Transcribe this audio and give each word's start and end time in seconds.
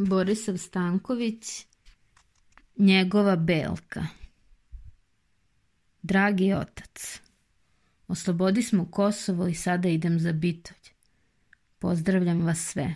Borisav 0.00 0.56
Stanković, 0.56 1.66
njegova 2.76 3.36
belka. 3.36 4.06
Dragi 6.02 6.52
otac, 6.52 7.20
oslobodi 8.08 8.62
smo 8.62 8.90
Kosovo 8.90 9.48
i 9.48 9.54
sada 9.54 9.88
idem 9.88 10.20
za 10.20 10.32
Bitolj. 10.32 10.88
Pozdravljam 11.78 12.40
vas 12.40 12.58
sve. 12.58 12.94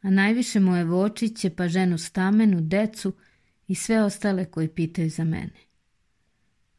A 0.00 0.10
najviše 0.10 0.60
moje 0.60 0.84
vočiće, 0.84 1.50
pa 1.50 1.68
ženu 1.68 1.98
Stamenu, 1.98 2.60
decu 2.60 3.12
i 3.68 3.74
sve 3.74 4.02
ostale 4.02 4.44
koji 4.44 4.68
pitaju 4.68 5.10
za 5.10 5.24
mene. 5.24 5.60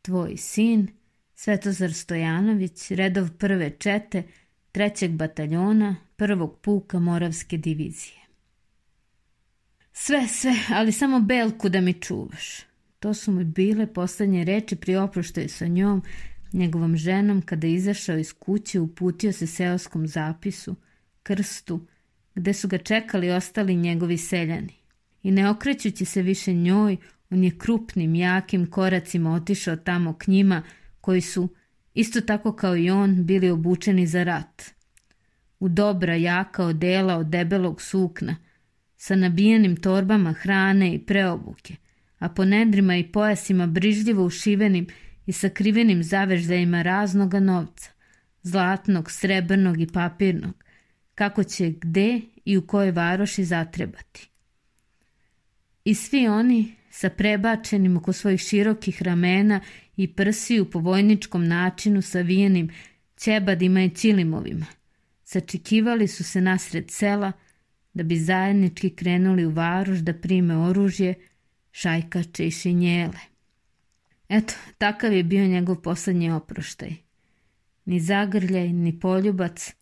Tvoj 0.02 0.38
sin, 0.38 0.88
Svetozar 1.36 1.94
Stojanović, 1.94 2.92
redov 2.92 3.30
prve 3.38 3.70
čete, 3.70 4.24
trećeg 4.72 5.12
bataljona, 5.12 5.96
prvog 6.16 6.60
puka 6.62 7.00
Moravske 7.00 7.58
divizije. 7.58 8.23
Sve, 9.94 10.28
sve, 10.28 10.56
ali 10.70 10.92
samo 10.92 11.20
Belku 11.20 11.70
da 11.70 11.82
mi 11.82 11.94
čuvaš. 11.94 12.60
To 13.00 13.14
su 13.14 13.32
mi 13.32 13.44
bile 13.44 13.94
poslednje 13.94 14.44
reči 14.44 14.76
pri 14.76 14.96
oproštaju 14.96 15.50
sa 15.50 15.68
njom, 15.68 16.04
njegovom 16.54 16.98
ženom, 16.98 17.42
kada 17.42 17.68
je 17.68 17.74
izašao 17.74 18.18
iz 18.18 18.34
kuće, 18.34 18.80
uputio 18.80 19.32
se 19.32 19.48
seoskom 19.48 20.08
zapisu, 20.08 20.76
krstu, 21.24 21.88
gde 22.36 22.54
su 22.54 22.68
ga 22.68 22.78
čekali 22.78 23.32
ostali 23.32 23.76
njegovi 23.76 24.18
seljani. 24.18 24.74
I 25.24 25.32
ne 25.32 25.50
okrećući 25.50 26.06
se 26.06 26.22
više 26.22 26.54
njoj, 26.54 26.98
on 27.30 27.44
je 27.44 27.58
krupnim, 27.58 28.16
jakim 28.16 28.66
koracima 28.66 29.34
otišao 29.34 29.76
tamo 29.76 30.14
k 30.14 30.28
njima, 30.28 30.64
koji 31.02 31.22
su, 31.22 31.50
isto 31.94 32.22
tako 32.22 32.56
kao 32.56 32.78
i 32.78 32.90
on, 32.90 33.26
bili 33.26 33.50
obučeni 33.50 34.08
za 34.08 34.24
rat. 34.24 34.64
U 35.60 35.70
dobra, 35.70 36.16
jaka 36.16 36.66
odela 36.66 37.18
od 37.18 37.28
debelog 37.28 37.82
sukna, 37.82 38.36
sa 39.04 39.16
nabijenim 39.16 39.76
torbama 39.76 40.34
hrane 40.34 40.94
i 40.96 41.00
preobuke, 41.00 41.76
a 42.20 42.30
po 42.30 42.46
nedrima 42.46 42.98
i 42.98 43.12
pojasima 43.12 43.68
brižljivo 43.68 44.26
ušivenim 44.26 44.88
i 45.26 45.32
sakrivenim 45.32 46.04
zaveždajima 46.04 46.82
raznoga 46.82 47.40
novca, 47.40 47.92
zlatnog, 48.42 49.12
srebrnog 49.12 49.82
i 49.82 49.88
papirnog, 49.88 50.64
kako 51.16 51.44
će 51.44 51.70
gde 51.70 52.22
i 52.46 52.58
u 52.58 52.68
kojoj 52.68 52.92
varoši 52.92 53.44
zatrebati. 53.44 54.30
I 55.86 55.96
svi 55.96 56.28
oni 56.28 56.74
sa 56.90 57.10
prebačenim 57.10 57.98
oko 57.98 58.14
svojih 58.14 58.42
širokih 58.42 59.02
ramena 59.02 59.60
i 59.98 60.08
prsiju 60.08 60.70
po 60.70 60.80
vojničkom 60.80 61.48
načinu 61.48 62.02
savijenim 62.02 62.70
ćebadima 63.18 63.84
i 63.84 63.90
ćilimovima, 63.90 64.66
sačekivali 65.24 66.08
su 66.08 66.24
se 66.24 66.42
nasred 66.42 66.92
sela 66.92 67.32
da 67.94 68.04
bi 68.04 68.18
zajednički 68.18 68.90
krenuli 68.90 69.46
u 69.46 69.52
varoš 69.52 70.00
da 70.00 70.14
prime 70.14 70.58
oružje, 70.58 71.14
šajkače 71.72 72.48
i 72.48 72.52
šinjele. 72.52 73.20
Eto, 74.30 74.54
takav 74.78 75.14
je 75.14 75.24
bio 75.24 75.48
njegov 75.48 75.82
poslednji 75.82 76.32
oproštaj. 76.32 76.94
Ni 77.86 78.00
zagrljaj, 78.00 78.74
ni 78.74 79.00
poljubac, 79.00 79.74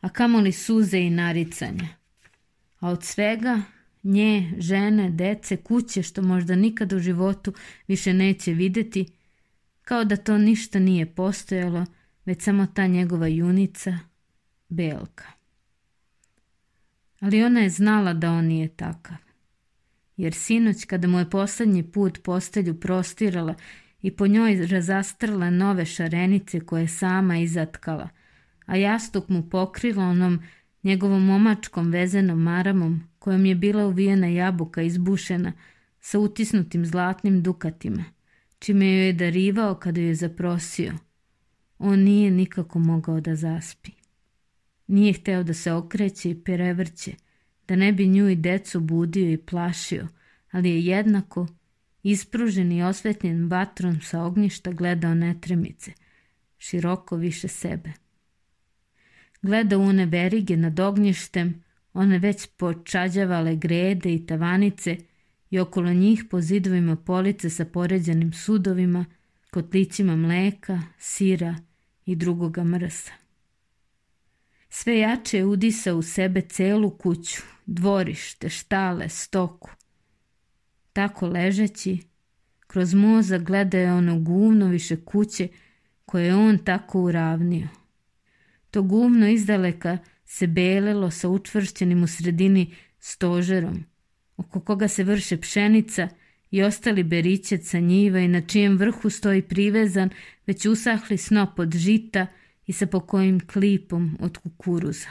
a 0.00 0.08
kamoli 0.08 0.52
suze 0.52 0.98
i 0.98 1.10
naricanja. 1.10 1.88
A 2.78 2.88
od 2.88 3.04
svega 3.04 3.62
nje, 4.02 4.52
žene, 4.58 5.10
dece, 5.10 5.56
kuće 5.56 6.02
što 6.02 6.22
možda 6.22 6.56
nikad 6.56 6.92
u 6.92 6.98
životu 6.98 7.52
više 7.88 8.14
neće 8.14 8.52
videti, 8.52 9.06
kao 9.82 10.04
da 10.04 10.16
to 10.16 10.38
ništa 10.38 10.78
nije 10.78 11.06
postojalo, 11.06 11.86
već 12.24 12.42
samo 12.42 12.66
ta 12.66 12.86
njegova 12.86 13.26
junica, 13.26 13.98
Belka. 14.68 15.39
Ali 17.20 17.44
ona 17.44 17.60
je 17.60 17.70
znala 17.70 18.12
da 18.12 18.32
on 18.32 18.44
nije 18.44 18.68
takav. 18.68 19.16
Jer 20.16 20.34
sinoć 20.34 20.84
kada 20.84 21.08
mu 21.08 21.18
je 21.18 21.30
poslednji 21.30 21.82
put 21.82 22.22
postelju 22.22 22.80
prostirala 22.80 23.54
i 24.02 24.10
po 24.10 24.26
njoj 24.26 24.66
razastrla 24.66 25.50
nove 25.50 25.84
šarenice 25.84 26.60
koje 26.60 26.82
je 26.82 26.88
sama 26.88 27.38
izatkala, 27.38 28.08
a 28.66 28.76
jastuk 28.76 29.28
mu 29.28 29.50
pokrila 29.50 30.04
onom 30.04 30.40
njegovom 30.82 31.24
momačkom 31.24 31.90
vezenom 31.90 32.42
maramom 32.42 33.02
kojom 33.18 33.46
je 33.46 33.54
bila 33.54 33.86
uvijena 33.86 34.26
jabuka 34.26 34.82
izbušena 34.82 35.52
sa 36.00 36.18
utisnutim 36.18 36.86
zlatnim 36.86 37.42
dukatima, 37.42 38.04
čime 38.58 38.86
joj 38.86 39.06
je 39.06 39.12
darivao 39.12 39.74
kada 39.74 40.00
joj 40.00 40.08
je 40.08 40.14
zaprosio. 40.14 40.92
On 41.78 41.98
nije 41.98 42.30
nikako 42.30 42.78
mogao 42.78 43.20
da 43.20 43.36
zaspi. 43.36 43.99
Nije 44.90 45.12
hteo 45.12 45.42
da 45.42 45.54
se 45.54 45.72
okreće 45.72 46.30
i 46.30 46.34
prevrće, 46.34 47.12
da 47.68 47.76
ne 47.76 47.92
bi 47.92 48.08
nju 48.08 48.28
i 48.28 48.36
decu 48.36 48.80
budio 48.80 49.32
i 49.32 49.36
plašio, 49.36 50.08
ali 50.50 50.70
je 50.70 50.84
jednako, 50.84 51.46
ispružen 52.02 52.72
i 52.72 52.82
osvetljen 52.82 53.48
vatrom 53.48 54.00
sa 54.00 54.22
ognjišta 54.22 54.72
gledao 54.72 55.14
netremice, 55.14 55.92
široko 56.58 57.16
više 57.16 57.48
sebe. 57.48 57.92
Gleda 59.42 59.78
one 59.78 60.06
verige 60.06 60.56
nad 60.56 60.80
ognjištem, 60.80 61.64
one 61.92 62.18
već 62.18 62.46
počađavale 62.46 63.56
grede 63.56 64.14
i 64.14 64.26
tavanice 64.26 64.96
i 65.50 65.58
okolo 65.58 65.92
njih 65.92 66.24
po 66.30 66.40
zidovima 66.40 66.96
police 66.96 67.50
sa 67.50 67.64
poređanim 67.64 68.32
sudovima, 68.32 69.04
kotlicima 69.50 70.16
mleka, 70.16 70.82
sira 70.98 71.56
i 72.06 72.16
drugoga 72.16 72.64
mrsa. 72.64 73.12
Sve 74.70 74.98
jače 74.98 75.38
je 75.38 75.44
udisa 75.44 75.94
u 75.94 76.02
sebe 76.02 76.40
celu 76.40 76.90
kuću, 76.90 77.42
dvorište, 77.66 78.48
štale, 78.48 79.08
stoku. 79.08 79.70
Tako 80.92 81.26
ležeći, 81.26 81.98
kroz 82.66 82.94
moza 82.94 83.38
gleda 83.38 83.78
je 83.78 83.92
ono 83.92 84.20
guvno 84.20 84.66
više 84.66 84.96
kuće 85.04 85.48
koje 86.04 86.26
je 86.26 86.34
on 86.34 86.58
tako 86.58 87.00
uravnio. 87.00 87.68
To 88.70 88.82
guvno 88.82 89.28
izdaleka 89.28 89.98
se 90.24 90.46
belelo 90.46 91.10
sa 91.10 91.28
učvršćenim 91.28 92.02
u 92.02 92.06
sredini 92.06 92.74
stožerom, 92.98 93.84
oko 94.36 94.60
koga 94.60 94.88
se 94.88 95.04
vrše 95.04 95.40
pšenica 95.40 96.08
i 96.50 96.62
ostali 96.62 97.02
berićet 97.02 97.64
sa 97.64 97.78
njiva 97.78 98.18
i 98.18 98.28
na 98.28 98.40
čijem 98.40 98.76
vrhu 98.76 99.10
stoji 99.10 99.42
privezan 99.42 100.10
već 100.46 100.66
usahli 100.66 101.16
snop 101.16 101.58
od 101.58 101.76
žita 101.76 102.26
i 102.70 102.72
sa 102.72 102.86
pokojim 102.86 103.40
klipom 103.46 104.16
od 104.20 104.38
kukuruza. 104.38 105.08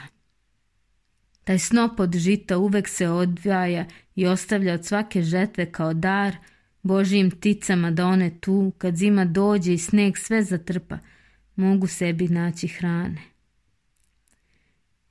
Taj 1.44 1.58
snop 1.58 2.00
od 2.00 2.16
žita 2.16 2.58
uvek 2.58 2.88
se 2.88 3.08
odvaja 3.08 3.84
i 4.14 4.26
ostavlja 4.26 4.74
od 4.74 4.84
svake 4.84 5.22
žetve 5.22 5.72
kao 5.72 5.94
dar 5.94 6.36
Božijim 6.82 7.30
ticama 7.30 7.90
da 7.90 8.06
one 8.06 8.30
tu, 8.40 8.72
kad 8.78 8.96
zima 8.96 9.24
dođe 9.24 9.74
i 9.74 9.78
sneg 9.78 10.16
sve 10.18 10.42
zatrpa, 10.42 10.98
mogu 11.56 11.86
sebi 11.86 12.28
naći 12.28 12.68
hrane. 12.68 13.22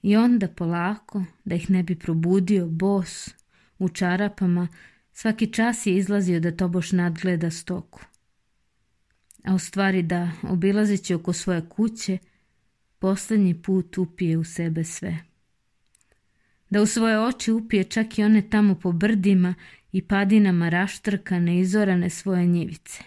I 0.02 0.16
onda 0.16 0.48
polako, 0.48 1.24
da 1.46 1.56
ih 1.56 1.70
ne 1.70 1.84
bi 1.84 1.96
probudio, 1.96 2.68
bos, 2.68 3.30
u 3.80 3.90
čarapama, 3.90 4.68
svaki 5.12 5.54
čas 5.54 5.86
je 5.86 5.98
izlazio 5.98 6.40
da 6.40 6.56
tobož 6.56 6.92
nadgleda 6.92 7.52
stoku. 7.52 8.02
A 9.44 9.56
u 9.56 9.60
stvari 9.60 10.02
da, 10.02 10.32
obilazeći 10.44 11.14
oko 11.14 11.34
svoje 11.34 11.70
kuće, 11.70 12.18
poslednji 13.00 13.62
put 13.62 13.98
upije 13.98 14.38
u 14.38 14.44
sebe 14.44 14.84
sve. 14.84 15.18
Da 16.70 16.82
u 16.82 16.86
svoje 16.86 17.20
oči 17.20 17.52
upije 17.52 17.84
čak 17.84 18.20
i 18.20 18.24
one 18.24 18.50
tamo 18.50 18.76
po 18.76 18.92
brdima 18.92 19.56
i 19.92 20.02
padinama 20.02 20.70
raštrkane, 20.70 21.60
izorane 21.60 22.10
svoje 22.10 22.46
njivice. 22.46 23.04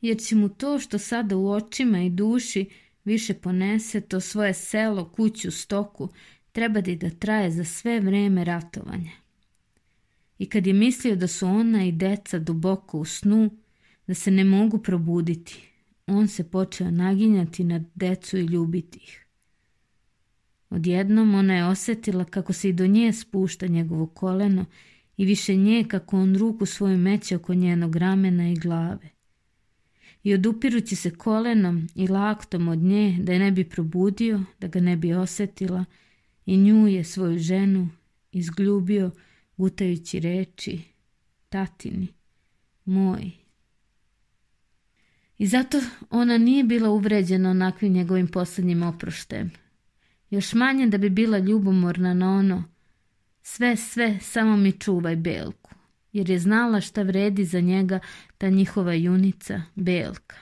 Jer 0.00 0.18
će 0.18 0.36
mu 0.36 0.48
to 0.48 0.78
što 0.78 0.98
sada 0.98 1.36
u 1.36 1.50
očima 1.50 2.02
i 2.02 2.10
duši 2.10 2.70
više 3.04 3.34
ponese 3.34 4.00
to 4.00 4.20
svoje 4.20 4.54
selo, 4.54 5.08
kuću, 5.08 5.50
stoku, 5.50 6.08
treba 6.52 6.80
da 6.80 7.10
traje 7.10 7.50
za 7.50 7.64
sve 7.64 8.00
vreme 8.00 8.44
ratovanja. 8.44 9.10
I 10.38 10.46
kad 10.46 10.66
je 10.66 10.72
mislio 10.72 11.16
da 11.16 11.26
su 11.26 11.46
ona 11.46 11.84
i 11.84 11.92
deca 11.92 12.38
duboko 12.38 12.98
u 12.98 13.04
snu, 13.04 13.50
da 14.06 14.14
se 14.14 14.30
ne 14.30 14.44
mogu 14.44 14.78
probuditi, 14.78 15.68
on 16.06 16.28
se 16.28 16.50
počeo 16.50 16.90
naginjati 16.90 17.64
na 17.64 17.84
decu 17.94 18.38
i 18.38 18.44
ljubiti 18.44 18.98
ih. 18.98 19.26
Odjednom 20.70 21.34
ona 21.34 21.54
je 21.54 21.66
osetila 21.66 22.24
kako 22.24 22.52
se 22.52 22.68
i 22.68 22.72
do 22.72 22.86
nje 22.86 23.12
spušta 23.12 23.66
njegovo 23.66 24.06
koleno 24.06 24.64
i 25.16 25.24
više 25.24 25.56
nje 25.56 25.84
kako 25.88 26.20
on 26.20 26.36
ruku 26.36 26.66
svoju 26.66 26.98
meće 26.98 27.36
oko 27.36 27.54
njenog 27.54 27.96
ramena 27.96 28.48
i 28.48 28.54
glave 28.54 29.14
i 30.24 30.34
odupirući 30.34 30.96
se 30.96 31.10
kolenom 31.10 31.88
i 31.94 32.08
laktom 32.08 32.68
od 32.68 32.78
nje 32.78 33.18
da 33.20 33.32
je 33.32 33.38
ne 33.38 33.50
bi 33.50 33.68
probudio, 33.68 34.40
da 34.60 34.66
ga 34.66 34.80
ne 34.80 34.96
bi 34.96 35.14
osetila 35.14 35.84
i 36.46 36.56
nju 36.56 36.88
je 36.88 37.04
svoju 37.04 37.38
ženu 37.38 37.88
izgljubio 38.32 39.10
gutajući 39.56 40.20
reči 40.20 40.80
tatini, 41.48 42.08
moj. 42.84 43.43
I 45.38 45.46
zato 45.46 45.80
ona 46.10 46.38
nije 46.38 46.64
bila 46.64 46.90
uvređena 46.90 47.50
onakvim 47.50 47.92
njegovim 47.92 48.28
poslednjim 48.28 48.82
oproštem. 48.82 49.50
Još 50.30 50.54
manje 50.54 50.86
da 50.86 50.98
bi 50.98 51.10
bila 51.10 51.38
ljubomorna 51.38 52.14
na 52.14 52.30
ono 52.30 52.74
Sve, 53.46 53.76
sve, 53.76 54.18
samo 54.20 54.56
mi 54.56 54.72
čuvaj 54.72 55.16
Belku, 55.16 55.70
jer 56.12 56.30
je 56.30 56.38
znala 56.38 56.80
šta 56.80 57.02
vredi 57.02 57.44
za 57.44 57.60
njega 57.60 57.98
ta 58.38 58.48
njihova 58.48 58.92
junica, 58.92 59.62
Belka. 59.74 60.36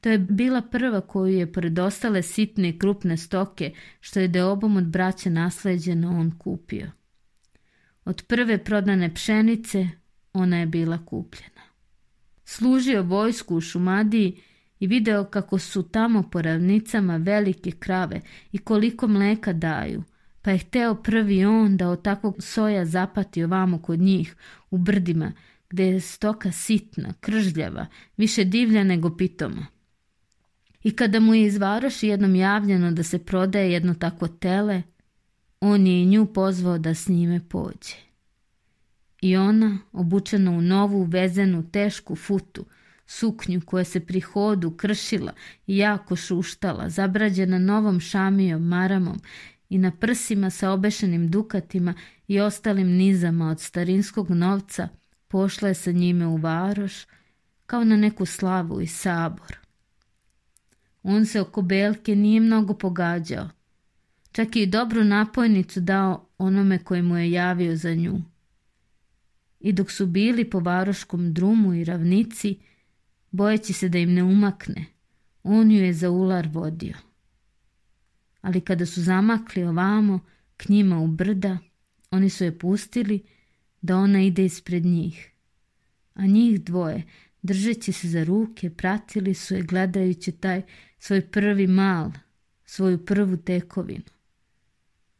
To 0.00 0.08
je 0.08 0.18
bila 0.18 0.62
prva 0.62 1.00
koju 1.00 1.38
je 1.38 1.52
pored 1.52 1.78
ostale 1.78 2.22
sitne 2.22 2.68
i 2.68 2.78
krupne 2.78 3.16
stoke, 3.16 3.72
što 4.00 4.20
je 4.20 4.28
deobom 4.28 4.76
od 4.76 4.84
braće 4.84 5.30
nasleđeno 5.30 6.18
on 6.20 6.38
kupio. 6.38 6.90
Od 8.04 8.22
prve 8.28 8.64
prodane 8.64 9.14
pšenice 9.14 9.88
ona 10.32 10.58
je 10.58 10.66
bila 10.66 11.04
kupljena. 11.06 11.59
Služio 12.52 13.02
vojsku 13.02 13.56
u 13.56 13.60
Šumadiji 13.60 14.40
i 14.80 14.86
video 14.86 15.24
kako 15.24 15.58
su 15.58 15.82
tamo 15.82 16.22
po 16.22 16.42
ravnicama 16.42 17.16
velike 17.16 17.70
krave 17.70 18.20
i 18.52 18.58
koliko 18.58 19.06
mleka 19.06 19.52
daju, 19.52 20.02
pa 20.42 20.50
je 20.50 20.58
hteo 20.58 20.94
prvi 20.94 21.44
on 21.44 21.76
da 21.76 21.88
od 21.88 22.02
takvog 22.02 22.36
soja 22.42 22.84
zapati 22.84 23.44
ovamo 23.44 23.78
kod 23.78 24.00
njih, 24.00 24.36
u 24.70 24.78
brdima, 24.78 25.32
gde 25.70 25.86
je 25.86 26.00
stoka 26.00 26.52
sitna, 26.52 27.14
kržljava, 27.20 27.86
više 28.16 28.44
divlja 28.44 28.84
nego 28.84 29.16
pitoma. 29.16 29.66
I 30.82 30.96
kada 30.96 31.20
mu 31.20 31.34
je 31.34 31.46
iz 31.46 31.58
Varoši 31.58 32.08
jednom 32.08 32.34
javljeno 32.34 32.92
da 32.92 33.02
se 33.02 33.18
prodaje 33.18 33.72
jedno 33.72 33.94
tako 33.94 34.28
tele, 34.28 34.82
on 35.60 35.86
je 35.86 36.02
i 36.02 36.06
nju 36.06 36.26
pozvao 36.26 36.78
da 36.78 36.94
s 36.94 37.08
njime 37.08 37.48
pođe. 37.48 38.09
I 39.20 39.36
ona, 39.36 39.78
obučena 39.92 40.50
u 40.50 40.60
novu, 40.60 41.04
vezenu, 41.04 41.70
tešku 41.70 42.16
futu, 42.16 42.64
suknju 43.06 43.60
koja 43.64 43.84
se 43.84 44.00
pri 44.00 44.20
hodu 44.20 44.70
kršila 44.70 45.32
i 45.66 45.76
jako 45.76 46.16
šuštala, 46.16 46.88
zabrađena 46.88 47.58
novom 47.58 48.00
šamijom, 48.00 48.62
maramom 48.62 49.20
i 49.68 49.78
na 49.78 49.90
prsima 49.90 50.50
sa 50.50 50.70
obešenim 50.70 51.30
dukatima 51.30 51.94
i 52.28 52.40
ostalim 52.40 52.88
nizama 52.88 53.50
od 53.50 53.60
starinskog 53.60 54.30
novca, 54.30 54.88
pošla 55.28 55.68
je 55.68 55.74
sa 55.74 55.92
njime 55.92 56.26
u 56.26 56.36
varoš, 56.36 57.06
kao 57.66 57.84
na 57.84 57.96
neku 57.96 58.26
slavu 58.26 58.80
i 58.80 58.86
sabor. 58.86 59.58
On 61.02 61.26
se 61.26 61.40
oko 61.40 61.62
Belke 61.62 62.16
nije 62.16 62.40
mnogo 62.40 62.74
pogađao. 62.74 63.48
Čak 64.32 64.56
i 64.56 64.66
dobru 64.66 65.04
napojnicu 65.04 65.80
dao 65.80 66.28
onome 66.38 66.78
koji 66.78 67.02
mu 67.02 67.16
je 67.16 67.30
javio 67.30 67.76
za 67.76 67.94
nju. 67.94 68.22
I 69.60 69.72
dok 69.72 69.90
su 69.90 70.06
bili 70.06 70.50
po 70.50 70.60
varoškom 70.60 71.34
drumu 71.34 71.74
i 71.74 71.84
ravnici, 71.84 72.58
bojeći 73.30 73.72
se 73.72 73.88
da 73.88 73.98
im 73.98 74.14
ne 74.14 74.22
umakne, 74.22 74.86
on 75.42 75.70
ju 75.70 75.84
je 75.84 75.92
za 75.92 76.10
ular 76.10 76.48
vodio. 76.52 76.94
Ali 78.40 78.60
kada 78.60 78.86
su 78.86 79.02
zamakli 79.02 79.64
ovamo, 79.64 80.20
k 80.56 80.68
njima 80.68 81.00
u 81.00 81.06
brda, 81.06 81.58
oni 82.10 82.30
su 82.30 82.44
je 82.44 82.58
pustili 82.58 83.22
da 83.82 83.96
ona 83.96 84.22
ide 84.22 84.44
ispred 84.44 84.84
njih. 84.84 85.30
A 86.14 86.26
njih 86.26 86.60
dvoje, 86.64 87.02
držeći 87.42 87.92
se 87.92 88.08
za 88.08 88.24
ruke, 88.24 88.70
pratili 88.70 89.34
su 89.34 89.54
je 89.54 89.62
gledajući 89.62 90.32
taj 90.32 90.62
svoj 90.98 91.20
prvi 91.20 91.66
mal, 91.66 92.10
svoju 92.64 93.04
prvu 93.04 93.36
tekovinu. 93.36 94.10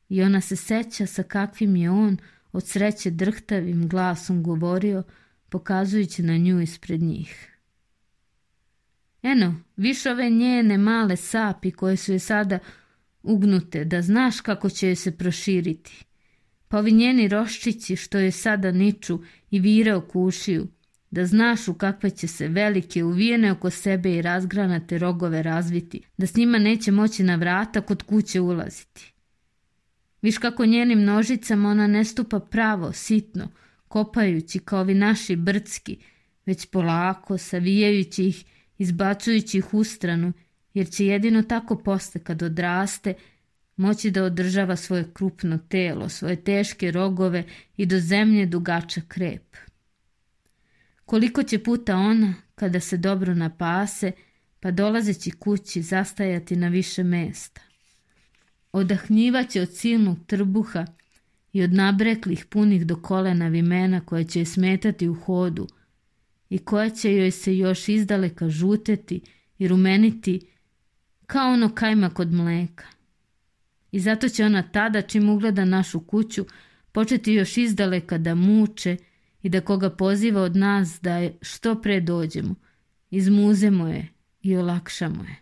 I 0.09 0.23
ona 0.23 0.41
se 0.41 0.57
seća 0.57 1.07
sa 1.07 1.23
kakvim 1.23 1.77
je 1.77 1.91
on 1.91 2.17
od 2.53 2.67
sreće 2.67 3.11
drhtavim 3.11 3.89
glasom 3.89 4.43
govorio, 4.43 5.03
pokazujući 5.49 6.23
na 6.23 6.37
nju 6.37 6.61
ispred 6.61 7.03
njih. 7.03 7.51
Eno, 9.23 9.61
viš 9.77 10.07
ove 10.07 10.31
njene 10.31 10.79
male 10.79 11.17
sapi 11.17 11.71
koje 11.71 11.97
su 11.97 12.13
je 12.13 12.19
sada 12.19 12.59
ugnute, 13.23 13.85
da 13.85 14.03
znaš 14.03 14.41
kako 14.41 14.71
će 14.71 14.89
je 14.89 14.97
se 14.97 15.17
proširiti. 15.17 16.05
Pa 16.69 16.79
ovi 16.79 16.93
njeni 16.93 17.29
roščići 17.29 17.97
što 17.97 18.19
je 18.19 18.31
sada 18.31 18.71
niču 18.73 19.19
i 19.51 19.61
vire 19.61 19.95
okušiju, 19.95 20.67
da 21.11 21.27
znaš 21.27 21.69
u 21.69 21.75
kakve 21.75 22.11
će 22.11 22.29
se 22.29 22.49
velike 22.49 23.05
uvijene 23.05 23.53
oko 23.53 23.71
sebe 23.71 24.15
i 24.15 24.23
razgranate 24.23 24.99
rogove 24.99 25.43
razviti, 25.43 26.03
da 26.19 26.27
s 26.27 26.37
njima 26.37 26.59
neće 26.59 26.93
moći 26.93 27.23
na 27.23 27.37
vrata 27.37 27.81
kod 27.81 28.03
kuće 28.03 28.41
ulaziti. 28.41 29.13
Viš 30.23 30.39
kako 30.39 30.67
njenim 30.67 31.05
nožicama 31.05 31.69
ona 31.69 31.87
ne 31.87 32.05
stupa 32.05 32.41
pravo, 32.41 32.93
sitno, 32.93 33.49
kopajući 33.89 34.59
kao 34.59 34.81
ovi 34.81 34.95
naši 34.95 35.37
brcki, 35.37 35.99
već 36.47 36.67
polako, 36.67 37.39
savijajući 37.39 38.25
ih, 38.25 38.45
izbacujući 38.79 39.59
ih 39.59 39.75
u 39.75 39.85
stranu, 39.85 40.33
jer 40.75 40.91
će 40.91 41.07
jedino 41.07 41.43
tako 41.43 41.77
posle 41.77 42.21
kad 42.25 42.43
odraste 42.43 43.15
moći 43.77 44.11
da 44.11 44.25
održava 44.25 44.77
svoje 44.77 45.11
krupno 45.15 45.59
telo, 45.69 46.09
svoje 46.09 46.45
teške 46.45 46.91
rogove 46.91 47.45
i 47.77 47.87
do 47.87 47.99
zemlje 47.99 48.47
dugača 48.47 49.01
krep. 49.09 49.57
Koliko 51.05 51.43
će 51.43 51.63
puta 51.63 51.97
ona, 51.97 52.35
kada 52.55 52.81
se 52.81 52.97
dobro 52.97 53.35
napase, 53.35 54.13
pa 54.61 54.71
dolazeći 54.71 55.31
kući 55.31 55.83
zastajati 55.83 56.57
na 56.57 56.69
više 56.69 57.03
mesta. 57.03 57.70
Odahnjivaće 58.73 59.61
od 59.61 59.77
silnog 59.77 60.19
trbuha 60.27 60.87
i 61.53 61.63
od 61.63 61.73
nabreklih 61.73 62.47
punih 62.47 62.87
do 62.87 62.97
kolena 62.97 63.49
vimena 63.49 64.01
koja 64.01 64.25
će 64.25 64.39
je 64.39 64.47
smetati 64.47 65.09
u 65.09 65.15
hodu 65.15 65.69
i 66.51 66.59
koja 66.59 66.91
će 66.91 67.17
joj 67.17 67.31
se 67.31 67.59
još 67.59 67.89
izdaleka 67.89 68.49
žuteti 68.49 69.21
i 69.59 69.69
rumeniti 69.69 70.41
kao 71.27 71.53
ono 71.53 71.75
kajma 71.75 72.11
kod 72.11 72.33
mleka. 72.33 72.87
I 73.93 74.01
zato 74.01 74.29
će 74.29 74.45
ona 74.45 74.63
tada, 74.63 75.03
čim 75.03 75.29
ugleda 75.29 75.65
našu 75.65 76.01
kuću, 76.01 76.47
početi 76.93 77.33
još 77.33 77.57
izdaleka 77.57 78.19
da 78.19 78.35
muče 78.35 78.97
i 79.43 79.49
da 79.49 79.61
koga 79.61 79.91
poziva 79.91 80.43
od 80.43 80.57
nas 80.57 80.99
da 81.03 81.17
je 81.17 81.39
što 81.43 81.83
pre 81.83 82.01
dođemo, 82.01 82.55
izmuzemo 83.11 83.89
je 83.89 84.09
i 84.43 84.57
olakšamo 84.57 85.25
je. 85.25 85.37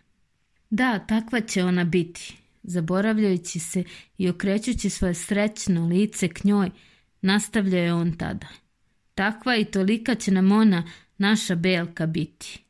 Da, 0.69 0.99
takva 0.99 1.41
će 1.41 1.63
ona 1.63 1.83
biti, 1.83 2.37
zaboravljajući 2.69 3.59
se 3.59 3.83
i 4.17 4.29
okrećući 4.29 4.89
svoje 4.89 5.13
srećno 5.13 5.87
lice 5.87 6.27
k 6.27 6.43
njoj, 6.43 6.69
nastavlja 7.21 7.79
je 7.79 7.93
on 7.93 8.11
tada. 8.17 8.47
Takva 9.15 9.55
i 9.55 9.65
tolika 9.65 10.15
će 10.15 10.31
nam 10.31 10.51
ona, 10.51 10.83
naša 11.17 11.55
belka, 11.55 12.05
biti. 12.05 12.63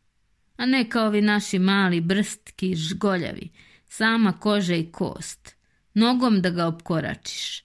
A 0.58 0.66
ne 0.66 0.90
kao 0.90 1.08
ovi 1.08 1.22
naši 1.22 1.60
mali 1.60 2.02
brstki 2.02 2.76
žgoljavi, 2.76 3.50
sama 3.88 4.32
koža 4.32 4.76
i 4.76 4.92
kost. 4.92 5.56
Nogom 5.94 6.42
da 6.42 6.50
ga 6.50 6.68
opkoračiš. 6.68 7.64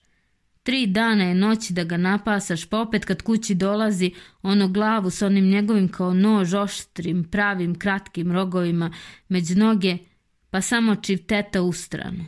Tri 0.63 0.87
dana 0.87 1.23
je 1.23 1.35
noći 1.35 1.73
da 1.73 1.83
ga 1.83 1.97
napasaš, 1.97 2.65
pa 2.65 2.79
opet 2.79 3.05
kad 3.05 3.21
kući 3.21 3.55
dolazi 3.55 4.11
ono 4.41 4.67
glavu 4.67 5.09
s 5.09 5.21
onim 5.21 5.49
njegovim 5.49 5.87
kao 5.87 6.13
nož 6.13 6.53
oštrim, 6.53 7.23
pravim, 7.23 7.79
kratkim 7.79 8.31
rogovima 8.31 8.93
među 9.29 9.55
noge, 9.55 9.97
pa 10.55 10.61
samo 10.61 10.95
čivteta 10.95 11.61
u 11.61 11.73
stranu. 11.73 12.25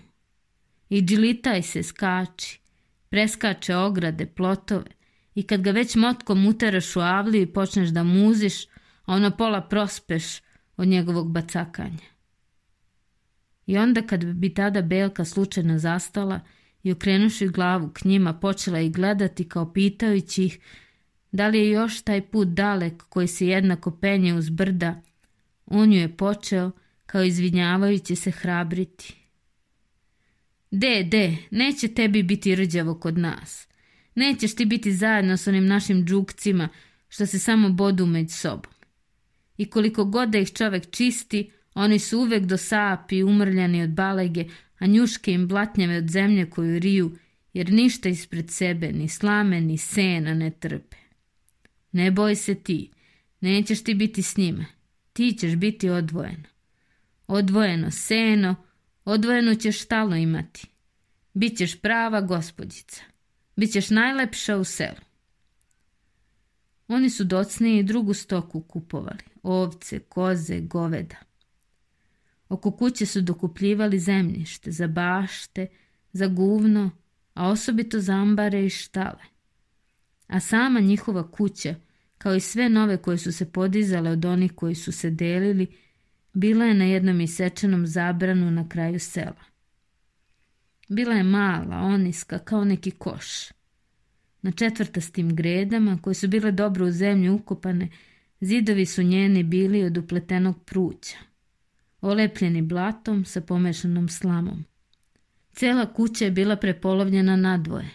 I 0.89 1.01
džilitaj 1.01 1.62
se 1.62 1.84
skači, 1.84 2.60
preskače 3.10 3.75
ograde, 3.75 4.25
plotove 4.25 4.91
i 5.36 5.43
kad 5.43 5.62
ga 5.62 5.72
već 5.72 5.96
motkom 5.96 6.48
uteraš 6.48 6.96
u 6.96 7.00
avliju 7.00 7.41
i 7.41 7.53
počneš 7.53 7.89
da 7.89 8.03
muziš, 8.03 8.65
a 9.05 9.13
ono 9.13 9.31
pola 9.31 9.62
prospeš 9.62 10.24
od 10.77 10.88
njegovog 10.88 11.31
bacakanja. 11.31 12.07
I 13.65 13.77
onda 13.77 14.01
kad 14.01 14.25
bi 14.25 14.53
tada 14.53 14.81
Belka 14.81 15.25
slučajno 15.25 15.77
zastala 15.79 16.39
i 16.84 16.91
okrenuši 16.91 17.48
glavu 17.48 17.89
k 17.89 18.05
njima 18.05 18.34
počela 18.34 18.79
ih 18.79 18.93
gledati 18.93 19.50
kao 19.50 19.74
pitajući 19.74 20.43
ih 20.43 20.60
da 21.31 21.48
li 21.48 21.60
je 21.60 21.69
još 21.69 22.01
taj 22.01 22.22
put 22.22 22.48
dalek 22.48 23.03
koji 23.10 23.27
se 23.27 23.48
jednako 23.48 23.91
penje 23.91 24.34
uz 24.34 24.50
brda, 24.50 25.01
on 25.65 25.93
ju 25.93 26.00
je 26.00 26.17
počeo 26.17 26.72
kao 27.08 27.24
izvinjavajući 27.24 28.16
se 28.16 28.32
hrabriti. 28.32 29.16
De, 30.72 31.04
de, 31.04 31.38
neće 31.52 31.88
tebi 31.88 32.24
biti 32.24 32.56
rđavo 32.56 32.96
kod 32.96 33.18
nas. 33.18 33.68
Nećeš 34.16 34.56
ti 34.56 34.66
biti 34.66 34.94
zajedno 34.94 35.38
s 35.38 35.48
onim 35.48 35.66
našim 35.66 36.06
džukcima 36.06 36.70
što 37.10 37.26
se 37.26 37.40
samo 37.40 37.70
bodu 37.70 38.06
među 38.06 38.34
sobom. 38.34 38.72
I 39.58 39.66
koliko 39.66 40.06
god 40.06 40.30
da 40.30 40.38
ih 40.38 40.52
čovek 40.54 40.92
čisti, 40.92 41.52
oni 41.74 42.00
su 42.00 42.20
uvek 42.20 42.44
do 42.44 42.58
sapi 42.58 43.24
umrljani 43.24 43.84
od 43.84 43.90
balege, 43.90 44.46
a 44.80 44.86
njuške 44.86 45.32
im 45.32 45.48
blatnjave 45.48 45.98
od 45.98 46.08
zemlje 46.08 46.50
koju 46.50 46.80
riju, 46.80 47.18
jer 47.54 47.72
ništa 47.72 48.10
ispred 48.10 48.52
sebe, 48.52 48.92
ni 48.92 49.08
slame, 49.08 49.62
ni 49.62 49.78
sena 49.78 50.34
ne 50.34 50.52
trpe. 50.52 50.98
Ne 51.92 52.12
boj 52.12 52.36
se 52.36 52.56
ti, 52.56 52.92
nećeš 53.42 53.84
ti 53.84 53.94
biti 53.94 54.22
s 54.22 54.38
njima, 54.38 54.66
ti 55.14 55.38
ćeš 55.40 55.56
biti 55.56 55.90
odvojeno. 55.90 56.57
Odvojeno 57.27 57.91
seno, 57.91 58.55
odvojeno 59.05 59.55
ćeš 59.55 59.81
štalo 59.81 60.15
imati. 60.15 60.67
Bićeš 61.34 61.81
prava 61.81 62.22
gospodjica, 62.22 63.01
bićeš 63.55 63.89
najlepša 63.89 64.57
u 64.57 64.63
selu. 64.63 65.07
Oni 66.88 67.10
su 67.10 67.24
docnije 67.24 67.79
i 67.79 67.84
drugu 67.84 68.13
stoku 68.13 68.62
kupovali, 68.62 69.24
ovce, 69.43 70.00
koze, 70.00 70.60
goveda. 70.60 71.15
Oko 72.50 72.72
kuće 72.72 73.05
su 73.05 73.22
dokupljivali 73.22 74.00
zemljište, 74.00 74.72
za 74.72 74.88
bašte, 74.88 75.67
za 76.13 76.27
guvno, 76.27 76.91
a 77.34 77.50
osobito 77.50 78.00
za 78.00 78.13
ambare 78.13 78.65
i 78.65 78.69
štale. 78.69 79.24
A 80.27 80.39
sama 80.39 80.79
njihova 80.79 81.31
kuća, 81.31 81.75
kao 82.17 82.36
i 82.36 82.39
sve 82.39 82.69
nove 82.69 82.98
koje 83.01 83.17
su 83.17 83.31
se 83.31 83.51
podizale 83.51 84.10
od 84.10 84.25
onih 84.25 84.51
koji 84.55 84.75
su 84.75 84.91
se 84.91 85.10
delili, 85.10 85.67
bila 86.38 86.65
je 86.65 86.74
na 86.74 86.86
jednom 86.86 87.22
isečenom 87.22 87.88
zabranu 87.88 88.51
na 88.51 88.70
kraju 88.70 89.00
sela. 89.00 89.44
Bila 90.89 91.15
je 91.15 91.24
mala, 91.24 91.77
oniska, 91.77 92.39
kao 92.39 92.63
neki 92.63 92.91
koš. 92.91 93.51
Na 94.41 94.51
četvrtastim 94.51 95.36
gredama, 95.36 96.00
koje 96.01 96.13
su 96.13 96.27
bile 96.27 96.51
dobro 96.51 96.86
u 96.86 96.91
zemlju 96.91 97.36
ukopane, 97.36 97.89
zidovi 98.41 98.86
su 98.86 99.03
njeni 99.03 99.44
bili 99.44 99.84
od 99.84 99.98
upletenog 99.98 100.63
pruća, 100.65 101.17
olepljeni 102.01 102.62
blatom 102.62 103.25
sa 103.25 103.41
pomešanom 103.41 104.10
slamom. 104.10 104.65
Cela 105.53 105.94
kuća 105.94 106.25
je 106.25 106.32
bila 106.32 106.56
prepolovljena 106.56 107.36
na 107.36 107.58
dvoje. 107.58 107.89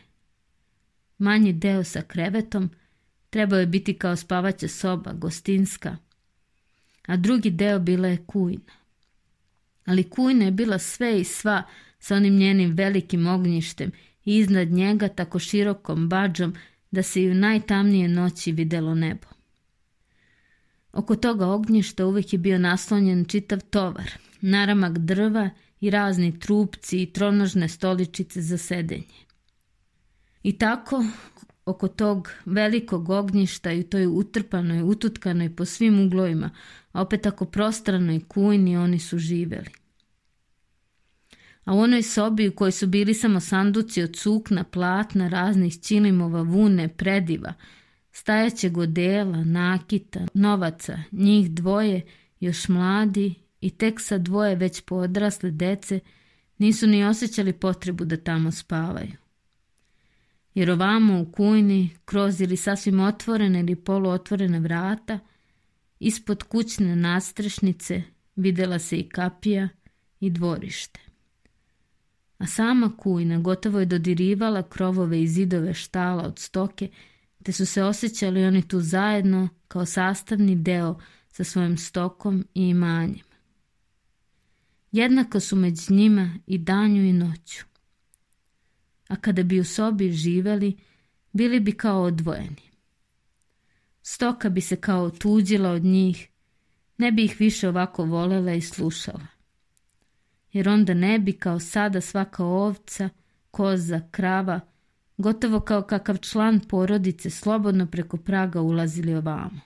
Manji 1.18 1.52
deo 1.52 1.84
sa 1.84 2.02
krevetom 2.02 2.70
trebao 3.30 3.60
je 3.60 3.66
biti 3.66 3.94
kao 3.94 4.16
spavaća 4.16 4.68
soba, 4.68 5.12
gostinska, 5.12 5.96
a 7.06 7.16
drugi 7.16 7.50
deo 7.50 7.78
bila 7.78 8.08
je 8.08 8.24
kujna. 8.26 8.72
Ali 9.84 10.10
kujna 10.10 10.44
je 10.44 10.50
bila 10.50 10.78
sve 10.78 11.20
i 11.20 11.24
sva 11.24 11.62
sa 11.98 12.16
onim 12.16 12.36
njenim 12.36 12.72
velikim 12.72 13.26
ognjištem 13.26 13.90
i 14.24 14.36
iznad 14.36 14.68
njega 14.68 15.08
tako 15.08 15.38
širokom 15.38 16.08
bađom 16.08 16.54
da 16.90 17.02
se 17.02 17.22
i 17.22 17.30
u 17.30 17.34
najtamnije 17.34 18.08
noći 18.08 18.52
videlo 18.52 18.94
nebo. 18.94 19.26
Oko 20.92 21.16
toga 21.16 21.46
ognjišta 21.46 22.06
uvek 22.06 22.32
je 22.32 22.38
bio 22.38 22.58
naslonjen 22.58 23.24
čitav 23.24 23.60
tovar, 23.60 24.10
naramak 24.40 24.98
drva 24.98 25.50
i 25.80 25.90
razni 25.90 26.38
trupci 26.38 27.02
i 27.02 27.12
tronožne 27.12 27.68
stoličice 27.68 28.42
za 28.42 28.58
sedenje. 28.58 29.22
I 30.42 30.58
tako, 30.58 31.04
oko 31.64 31.88
tog 31.88 32.30
velikog 32.44 33.08
ognjišta 33.08 33.72
i 33.72 33.80
u 33.80 33.84
toj 33.84 34.06
utrpanoj, 34.06 34.82
ututkanoj 34.82 35.56
po 35.56 35.64
svim 35.64 36.06
uglovima, 36.06 36.50
a 36.92 37.02
opet 37.02 37.22
tako 37.22 37.44
prostranoj 37.44 38.20
kujni 38.28 38.76
oni 38.76 38.98
su 38.98 39.18
živeli. 39.18 39.70
A 41.64 41.74
u 41.74 41.78
onoj 41.78 42.02
sobi 42.02 42.48
u 42.48 42.54
kojoj 42.54 42.72
su 42.72 42.86
bili 42.86 43.14
samo 43.14 43.40
sanduci 43.40 44.02
od 44.02 44.16
sukna, 44.16 44.64
platna, 44.64 45.28
raznih 45.28 45.80
čilimova, 45.80 46.42
vune, 46.42 46.88
prediva, 46.88 47.54
stajaće 48.12 48.68
godela, 48.68 49.44
nakita, 49.44 50.26
novaca, 50.34 50.98
njih 51.12 51.50
dvoje, 51.50 52.02
još 52.40 52.68
mladi 52.68 53.34
i 53.60 53.70
tek 53.70 54.00
sa 54.00 54.18
dvoje 54.18 54.56
već 54.56 54.80
podrasle 54.80 55.50
dece, 55.50 56.00
nisu 56.58 56.86
ni 56.86 57.04
osjećali 57.04 57.52
potrebu 57.52 58.04
da 58.04 58.16
tamo 58.16 58.50
spavaju. 58.50 59.21
Jer 60.54 60.70
ovamo 60.70 61.20
u 61.20 61.32
kujni, 61.32 61.90
kroz 62.04 62.40
ili 62.40 62.56
sasvim 62.56 63.00
otvorene 63.00 63.60
ili 63.60 63.76
poluotvorene 63.76 64.60
vrata, 64.60 65.18
ispod 66.00 66.42
kućne 66.42 66.96
nastrešnice 66.96 68.02
videla 68.36 68.78
se 68.78 68.96
i 68.96 69.08
kapija 69.08 69.68
i 70.20 70.30
dvorište. 70.30 71.00
A 72.38 72.46
sama 72.46 72.96
kujna 72.96 73.38
gotovo 73.38 73.80
je 73.80 73.86
dodirivala 73.86 74.62
krovove 74.62 75.22
i 75.22 75.28
zidove 75.28 75.74
štala 75.74 76.22
od 76.22 76.38
stoke, 76.38 76.88
te 77.42 77.52
su 77.52 77.66
se 77.66 77.82
osjećali 77.82 78.44
oni 78.44 78.68
tu 78.68 78.80
zajedno 78.80 79.48
kao 79.68 79.86
sastavni 79.86 80.56
deo 80.56 81.00
sa 81.28 81.44
svojim 81.44 81.78
stokom 81.78 82.44
i 82.54 82.68
imanjem. 82.68 83.24
Jednako 84.92 85.40
su 85.40 85.56
među 85.56 85.94
njima 85.94 86.34
i 86.46 86.58
danju 86.58 87.02
i 87.02 87.12
noću. 87.12 87.71
A 89.12 89.16
kada 89.16 89.42
bi 89.42 89.60
u 89.60 89.64
sobi 89.64 90.12
živeli, 90.12 90.76
bili 91.32 91.60
bi 91.60 91.72
kao 91.72 92.02
odvojeni. 92.02 92.70
Stoka 94.02 94.48
bi 94.48 94.60
se 94.60 94.76
kao 94.76 95.10
tuđila 95.10 95.70
od 95.70 95.84
njih, 95.84 96.28
ne 96.98 97.12
bi 97.12 97.24
ih 97.24 97.36
više 97.38 97.68
ovako 97.68 98.04
volela 98.04 98.52
i 98.52 98.60
slušala. 98.60 99.26
Jer 100.52 100.68
onda 100.68 100.94
ne 100.94 101.18
bi 101.18 101.32
kao 101.32 101.60
sada 101.60 102.00
svaka 102.00 102.44
ovca, 102.44 103.08
koza, 103.50 104.00
krava, 104.10 104.60
gotovo 105.16 105.60
kao 105.60 105.82
kakav 105.82 106.16
član 106.16 106.60
porodice 106.60 107.30
slobodno 107.30 107.86
preko 107.86 108.16
praga 108.16 108.60
ulazili 108.60 109.14
ovamo. 109.14 109.60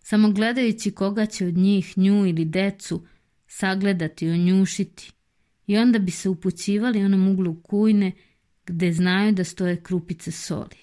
Samo 0.00 0.30
gledajući 0.30 0.90
koga 0.90 1.26
će 1.26 1.46
od 1.46 1.54
njih 1.54 1.98
nju 1.98 2.26
ili 2.26 2.44
decu 2.44 3.06
sagledati, 3.46 4.30
onjušiti 4.30 5.12
i 5.66 5.78
onda 5.78 5.98
bi 5.98 6.10
se 6.10 6.28
upućivali 6.28 7.04
onom 7.04 7.28
uglu 7.28 7.62
kujne 7.62 8.12
gde 8.66 8.92
znaju 8.92 9.32
da 9.32 9.44
stoje 9.44 9.82
krupice 9.82 10.30
soli. 10.30 10.76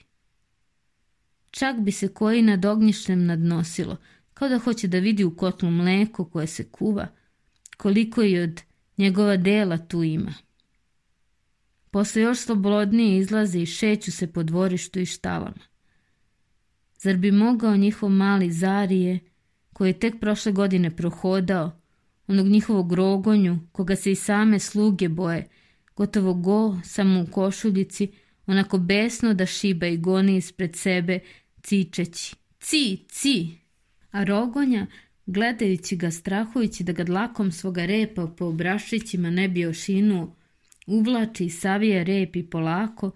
Čak 1.51 1.79
bi 1.79 1.91
se 1.91 2.07
koji 2.07 2.41
nad 2.41 2.65
ognjištem 2.65 3.25
nadnosilo, 3.25 3.97
kao 4.33 4.49
da 4.49 4.59
hoće 4.59 4.87
da 4.87 4.99
vidi 4.99 5.23
u 5.23 5.35
kotlu 5.35 5.71
mleko 5.71 6.25
koje 6.25 6.47
se 6.47 6.63
kuva, 6.63 7.07
koliko 7.77 8.23
i 8.23 8.39
od 8.39 8.61
njegova 8.97 9.37
dela 9.37 9.77
tu 9.77 10.03
ima. 10.03 10.33
Posle 11.91 12.21
još 12.21 12.39
slobodnije 12.39 13.17
izlaze 13.17 13.59
i 13.61 13.65
šeću 13.65 14.11
se 14.11 14.33
po 14.33 14.43
dvorištu 14.43 14.99
i 14.99 15.05
štalama. 15.05 15.71
Zar 16.97 17.17
bi 17.17 17.31
mogao 17.31 17.77
njihov 17.77 18.09
mali 18.09 18.51
Zarije, 18.51 19.19
koji 19.73 19.89
je 19.89 19.99
tek 19.99 20.19
prošle 20.19 20.51
godine 20.51 20.95
prohodao, 20.95 21.80
onog 22.31 22.47
njihovog 22.47 22.93
rogonju, 22.93 23.59
koga 23.71 23.95
se 23.95 24.11
i 24.11 24.15
same 24.15 24.59
sluge 24.59 25.09
boje, 25.09 25.47
gotovo 25.95 26.33
go, 26.33 26.79
samo 26.83 27.21
u 27.21 27.25
košuljici, 27.31 28.07
onako 28.47 28.77
besno 28.77 29.33
da 29.33 29.45
šiba 29.45 29.87
i 29.87 29.97
goni 29.97 30.37
ispred 30.37 30.75
sebe, 30.75 31.19
cičeći. 31.63 32.35
Ci, 32.59 32.97
ci! 33.09 33.47
A 34.11 34.23
rogonja, 34.23 34.87
gledajući 35.25 35.95
ga, 35.95 36.11
strahujući 36.11 36.83
da 36.83 36.91
ga 36.91 37.03
dlakom 37.03 37.51
svoga 37.51 37.85
repa 37.85 38.27
po 38.37 38.45
obrašićima 38.45 39.29
ne 39.29 39.47
bi 39.49 39.65
ošinuo, 39.65 40.35
uvlači 40.87 41.45
i 41.45 41.49
savije 41.49 42.03
rep 42.03 42.35
i 42.35 42.49
polako, 42.49 43.11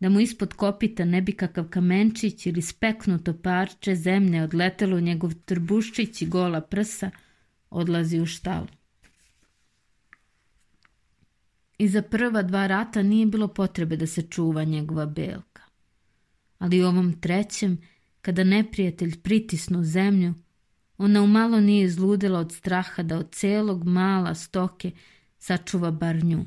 da 0.00 0.08
mu 0.08 0.20
ispod 0.20 0.54
kopita 0.54 1.04
ne 1.04 1.22
bi 1.22 1.32
kakav 1.32 1.68
kamenčić 1.68 2.46
ili 2.46 2.62
speknuto 2.62 3.34
parče 3.42 3.94
zemlje 3.94 4.42
odletelo 4.42 4.96
u 4.96 5.00
njegov 5.00 5.34
trbuščić 5.34 6.22
i 6.22 6.26
gola 6.26 6.60
prsa, 6.60 7.10
odlazi 7.70 8.20
u 8.20 8.26
štalu. 8.26 8.66
I 11.78 11.88
za 11.88 12.02
prva 12.02 12.42
dva 12.42 12.66
rata 12.66 13.02
nije 13.02 13.26
bilo 13.26 13.48
potrebe 13.48 13.96
da 13.96 14.06
se 14.06 14.22
čuva 14.22 14.64
njegova 14.64 15.06
belka. 15.06 15.62
Ali 16.58 16.82
u 16.82 16.86
ovom 16.86 17.20
trećem, 17.20 17.78
kada 18.20 18.44
neprijatelj 18.44 19.20
pritisnu 19.22 19.84
zemlju, 19.84 20.34
ona 20.98 21.22
umalo 21.22 21.60
nije 21.60 21.84
izludila 21.84 22.40
od 22.40 22.52
straha 22.52 23.02
da 23.02 23.18
od 23.18 23.32
celog 23.32 23.84
mala 23.84 24.34
stoke 24.34 24.90
sačuva 25.38 25.90
bar 25.90 26.24
nju. 26.24 26.44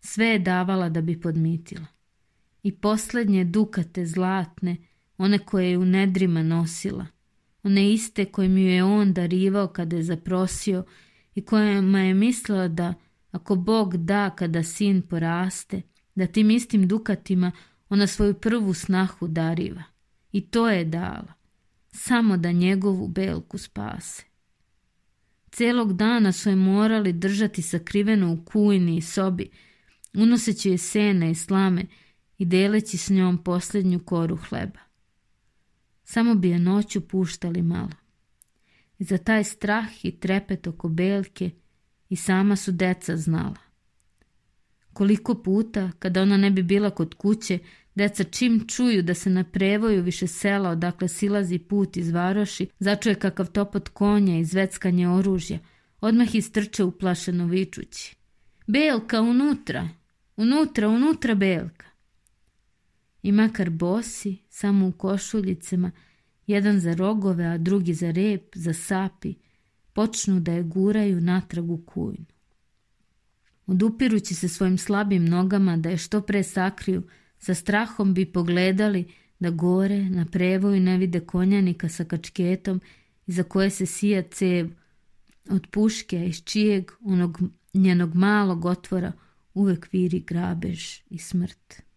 Sve 0.00 0.26
je 0.26 0.38
davala 0.38 0.88
da 0.88 1.00
bi 1.00 1.20
podmitila. 1.20 1.86
I 2.62 2.72
poslednje 2.72 3.44
dukate 3.44 4.06
zlatne, 4.06 4.76
one 5.18 5.38
koje 5.38 5.70
je 5.70 5.78
u 5.78 5.84
nedrima 5.84 6.42
nosila, 6.42 7.06
one 7.62 7.92
iste 7.92 8.24
koje 8.24 8.48
mi 8.48 8.62
je 8.62 8.84
on 8.84 9.12
darivao 9.12 9.68
kada 9.68 9.96
je 9.96 10.02
zaprosio 10.02 10.84
i 11.34 11.44
kojima 11.44 12.00
je 12.00 12.14
mislila 12.14 12.68
da 12.68 12.94
ako 13.30 13.56
Bog 13.56 13.96
da 13.96 14.30
kada 14.30 14.62
sin 14.62 15.02
poraste, 15.02 15.82
da 16.14 16.26
tim 16.26 16.50
istim 16.50 16.88
dukatima 16.88 17.52
ona 17.88 18.06
svoju 18.06 18.34
prvu 18.34 18.74
snahu 18.74 19.28
dariva. 19.28 19.82
I 20.32 20.40
to 20.40 20.68
je 20.68 20.84
dala, 20.84 21.32
samo 21.92 22.36
da 22.36 22.52
njegovu 22.52 23.08
belku 23.08 23.58
spase. 23.58 24.22
Celog 25.50 25.92
dana 25.92 26.32
su 26.32 26.48
je 26.48 26.56
morali 26.56 27.12
držati 27.12 27.62
sakriveno 27.62 28.32
u 28.32 28.44
kujni 28.44 28.96
i 28.96 29.02
sobi, 29.02 29.50
unoseći 30.14 30.70
je 30.70 30.78
sena 30.78 31.30
i 31.30 31.34
slame 31.34 31.84
i 32.38 32.44
deleći 32.44 32.96
s 32.96 33.10
njom 33.10 33.44
posljednju 33.44 34.00
koru 34.04 34.36
hleba. 34.36 34.87
Samo 36.10 36.34
bi 36.34 36.48
je 36.48 36.58
noću 36.58 37.00
puštali 37.00 37.62
malo. 37.62 37.90
I 38.98 39.04
za 39.04 39.18
taj 39.18 39.44
strah 39.44 40.04
i 40.04 40.10
trepet 40.10 40.66
oko 40.66 40.88
belke 40.88 41.50
i 42.08 42.16
sama 42.16 42.56
su 42.56 42.72
deca 42.72 43.16
znala. 43.16 43.56
Koliko 44.92 45.34
puta, 45.42 45.90
kada 45.98 46.22
ona 46.22 46.36
ne 46.36 46.50
bi 46.50 46.62
bila 46.62 46.90
kod 46.90 47.14
kuće, 47.14 47.58
deca 47.94 48.24
čim 48.24 48.64
čuju 48.68 49.02
da 49.02 49.14
se 49.14 49.30
na 49.30 49.44
prevoju 49.44 50.02
više 50.02 50.26
sela 50.26 50.70
odakle 50.70 51.08
silazi 51.08 51.58
put 51.58 51.96
iz 51.96 52.10
varoši, 52.10 52.66
začuje 52.78 53.14
kakav 53.14 53.46
topot 53.46 53.88
konja 53.88 54.38
i 54.38 54.44
zveckanje 54.44 55.08
oružja, 55.08 55.58
odmah 56.00 56.34
istrče 56.34 56.84
uplašeno 56.84 57.46
vičući. 57.46 58.16
Belka, 58.66 59.20
unutra! 59.20 59.88
Unutra, 60.36 60.88
unutra, 60.88 61.34
Belka! 61.34 61.87
I 63.28 63.32
makar 63.32 63.70
bosi, 63.70 64.36
samo 64.48 64.86
u 64.86 64.92
košuljicama, 64.92 65.90
jedan 66.46 66.80
za 66.80 66.94
rogove, 66.94 67.44
a 67.44 67.58
drugi 67.58 67.94
za 67.94 68.10
rep, 68.10 68.56
za 68.56 68.72
sapi, 68.72 69.34
počnu 69.92 70.40
da 70.40 70.52
je 70.52 70.62
guraju 70.62 71.20
natrag 71.20 71.70
u 71.70 71.82
kujnu. 71.86 72.24
Odupirući 73.66 74.34
se 74.34 74.48
svojim 74.48 74.78
slabim 74.78 75.24
nogama 75.24 75.76
da 75.76 75.88
je 75.88 75.96
što 75.96 76.20
pre 76.20 76.42
sakriju, 76.42 77.02
sa 77.38 77.54
strahom 77.54 78.14
bi 78.14 78.32
pogledali 78.32 79.04
da 79.38 79.50
gore 79.50 80.04
na 80.04 80.24
prevoju 80.24 80.80
ne 80.80 80.96
vide 80.96 81.20
konjanika 81.20 81.88
sa 81.88 82.04
kačketom 82.04 82.80
iza 83.26 83.42
koje 83.42 83.70
se 83.70 83.86
sija 83.86 84.22
cev 84.22 84.68
od 85.50 85.66
puške 85.70 86.26
iz 86.26 86.44
čijeg 86.44 86.90
onog 87.00 87.40
njenog 87.74 88.14
malog 88.14 88.64
otvora 88.64 89.12
uvek 89.54 89.92
viri 89.92 90.20
grabež 90.20 91.00
i 91.10 91.18
smrt. 91.18 91.87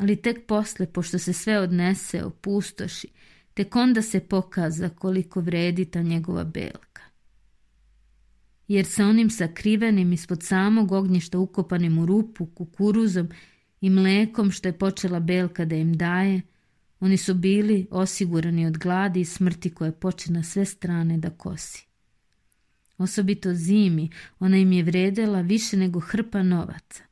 Ali 0.00 0.16
tek 0.16 0.46
posle, 0.46 0.86
pošto 0.86 1.18
se 1.18 1.32
sve 1.32 1.58
odnese, 1.58 2.24
opustoši, 2.24 3.08
tek 3.54 3.76
onda 3.76 4.02
se 4.02 4.20
pokaza 4.20 4.88
koliko 4.88 5.40
vredi 5.40 5.84
ta 5.84 6.02
njegova 6.02 6.44
belka. 6.44 7.02
Jer 8.68 8.86
sa 8.86 9.06
onim 9.06 9.30
sakrivenim 9.30 10.12
ispod 10.12 10.42
samog 10.42 10.92
ognjišta 10.92 11.38
ukopanim 11.38 11.98
u 11.98 12.06
rupu, 12.06 12.46
kukuruzom 12.46 13.28
i 13.80 13.90
mlekom 13.90 14.50
što 14.50 14.68
je 14.68 14.78
počela 14.78 15.20
belka 15.20 15.64
da 15.64 15.76
im 15.76 15.96
daje, 15.96 16.42
oni 17.00 17.16
su 17.16 17.34
bili 17.34 17.86
osigurani 17.90 18.66
od 18.66 18.78
gladi 18.78 19.20
i 19.20 19.24
smrti 19.24 19.74
koje 19.74 19.92
poče 19.92 20.32
na 20.32 20.42
sve 20.42 20.64
strane 20.64 21.18
da 21.18 21.30
kosi. 21.30 21.86
Osobito 22.98 23.54
zimi, 23.54 24.10
ona 24.38 24.56
im 24.56 24.72
je 24.72 24.82
vredela 24.82 25.40
više 25.40 25.76
nego 25.76 26.00
hrpa 26.00 26.42
novaca. 26.42 27.09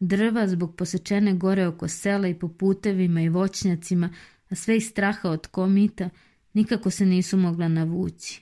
Drva 0.00 0.48
zbog 0.48 0.76
posečene 0.76 1.34
gore 1.34 1.66
oko 1.66 1.88
sela 1.88 2.28
i 2.28 2.38
po 2.38 2.48
putevima 2.48 3.22
i 3.22 3.28
voćnjacima, 3.28 4.10
a 4.48 4.54
sve 4.54 4.76
iz 4.76 4.88
straha 4.88 5.30
od 5.30 5.46
komita, 5.46 6.10
nikako 6.52 6.90
se 6.90 7.06
nisu 7.06 7.36
mogla 7.36 7.68
navući. 7.68 8.40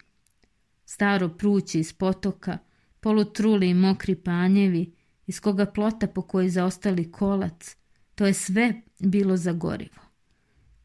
Staro 0.85 1.29
pruće 1.29 1.81
iz 1.81 1.93
potoka, 1.93 2.59
polutruli 3.00 3.71
i 3.71 3.75
mokri 3.75 4.15
panjevi, 4.15 4.93
iz 5.27 5.41
koga 5.41 5.67
plota 5.67 6.07
po 6.07 6.23
kojoj 6.23 6.49
zaostali 6.49 7.12
kolac, 7.12 7.77
to 8.15 8.27
je 8.27 8.35
sve 8.35 8.83
bilo 8.99 9.37
za 9.37 9.53
gorivo. 9.53 10.03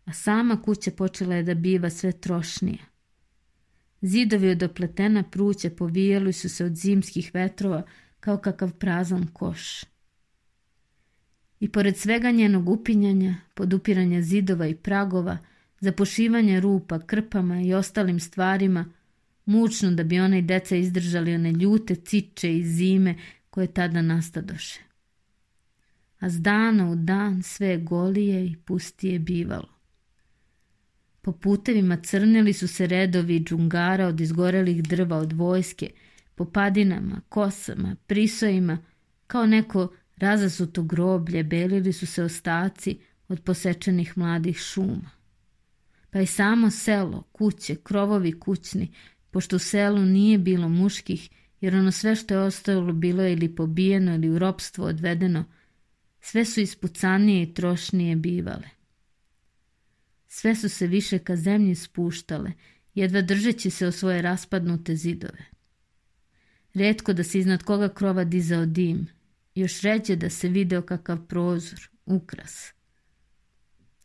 A 0.05 0.13
sama 0.13 0.61
kuća 0.61 0.91
počela 0.91 1.35
je 1.35 1.43
da 1.43 1.53
biva 1.53 1.89
sve 1.89 2.11
trošnija. 2.11 2.85
Zidovi 4.01 4.49
od 4.49 4.63
opletena 4.63 5.23
pruća 5.23 5.69
povijali 5.69 6.33
su 6.33 6.49
se 6.49 6.65
od 6.65 6.75
zimskih 6.75 7.31
vetrova 7.33 7.83
kao 8.19 8.37
kakav 8.37 8.73
prazan 8.73 9.27
koš. 9.33 9.92
I 11.63 11.69
pored 11.69 11.97
svega 11.97 12.31
njenog 12.31 12.69
upinjanja, 12.69 13.35
podupiranja 13.53 14.21
zidova 14.21 14.67
i 14.67 14.75
pragova, 14.75 15.37
zapošivanja 15.79 16.59
rupa, 16.59 16.99
krpama 16.99 17.61
i 17.61 17.73
ostalim 17.73 18.19
stvarima, 18.19 18.85
mučno 19.45 19.91
da 19.91 20.03
bi 20.03 20.19
ona 20.19 20.37
i 20.37 20.41
deca 20.41 20.75
izdržali 20.75 21.35
one 21.35 21.51
ljute 21.51 21.95
ciče 21.95 22.57
i 22.57 22.63
zime 22.63 23.15
koje 23.49 23.67
tada 23.67 24.01
nastadoše. 24.01 24.81
A 26.19 26.29
z 26.29 26.39
dana 26.39 26.91
u 26.91 26.95
dan 26.95 27.43
sve 27.43 27.77
golije 27.77 28.45
i 28.45 28.55
pustije 28.55 29.19
bivalo. 29.19 29.69
Po 31.21 31.31
putevima 31.31 31.97
crnili 31.97 32.53
su 32.53 32.67
se 32.67 32.87
redovi 32.87 33.39
džungara 33.39 34.07
od 34.07 34.21
izgorelih 34.21 34.83
drva 34.83 35.17
od 35.17 35.33
vojske, 35.33 35.89
po 36.35 36.45
padinama, 36.45 37.21
kosama, 37.29 37.95
prisojima, 38.07 38.77
kao 39.27 39.45
neko 39.45 39.89
razasuto 40.17 40.83
groblje, 40.83 41.43
belili 41.43 41.93
su 41.93 42.05
se 42.05 42.23
ostaci 42.23 42.97
od 43.27 43.39
posečenih 43.39 44.17
mladih 44.17 44.57
šuma. 44.57 45.09
Pa 46.09 46.21
i 46.21 46.25
samo 46.25 46.71
selo, 46.71 47.23
kuće, 47.31 47.75
krovovi 47.75 48.39
kućni, 48.39 48.91
pošto 49.31 49.55
u 49.55 49.59
selu 49.59 50.05
nije 50.05 50.37
bilo 50.37 50.69
muških, 50.69 51.29
jer 51.61 51.75
ono 51.75 51.91
sve 51.91 52.15
što 52.15 52.33
je 52.33 52.39
ostalo 52.39 52.93
bilo 52.93 53.23
je 53.23 53.33
ili 53.33 53.55
pobijeno 53.55 54.15
ili 54.15 54.29
u 54.29 54.39
ropstvo 54.39 54.85
odvedeno, 54.85 55.45
sve 56.21 56.45
su 56.45 56.61
ispucanije 56.61 57.43
i 57.43 57.53
trošnije 57.53 58.15
bivale. 58.15 58.69
Sve 60.27 60.55
su 60.55 60.69
se 60.69 60.87
više 60.87 61.19
ka 61.19 61.35
zemlji 61.35 61.75
spuštale, 61.75 62.51
jedva 62.93 63.21
držeći 63.21 63.69
se 63.69 63.87
o 63.87 63.91
svoje 63.91 64.21
raspadnute 64.21 64.95
zidove. 64.95 65.45
Redko 66.73 67.13
da 67.13 67.23
se 67.23 67.39
iznad 67.39 67.63
koga 67.63 67.89
krova 67.89 68.23
dizao 68.23 68.65
dim, 68.65 69.07
još 69.55 69.81
ređe 69.81 70.15
da 70.15 70.29
se 70.29 70.47
video 70.47 70.81
kakav 70.81 71.25
prozor, 71.27 71.89
ukras. 72.05 72.73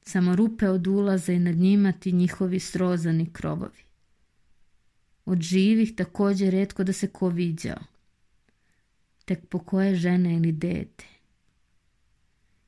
Samo 0.03 0.37
rupe 0.37 0.69
od 0.69 0.87
ulaza 0.87 1.33
i 1.33 1.39
nad 1.39 1.57
njima 1.57 1.93
ti 1.93 2.13
njihovi 2.13 2.61
srozani 2.61 3.33
krovovi. 3.33 3.83
Od 5.25 5.41
živih 5.41 5.95
takođe 5.97 6.51
redko 6.51 6.85
da 6.85 6.93
se 6.93 7.07
ko 7.07 7.29
viđao. 7.29 7.81
Tek 9.25 9.47
po 9.49 9.59
koje 9.59 9.95
žene 9.95 10.35
ili 10.35 10.53
dete. 10.53 11.05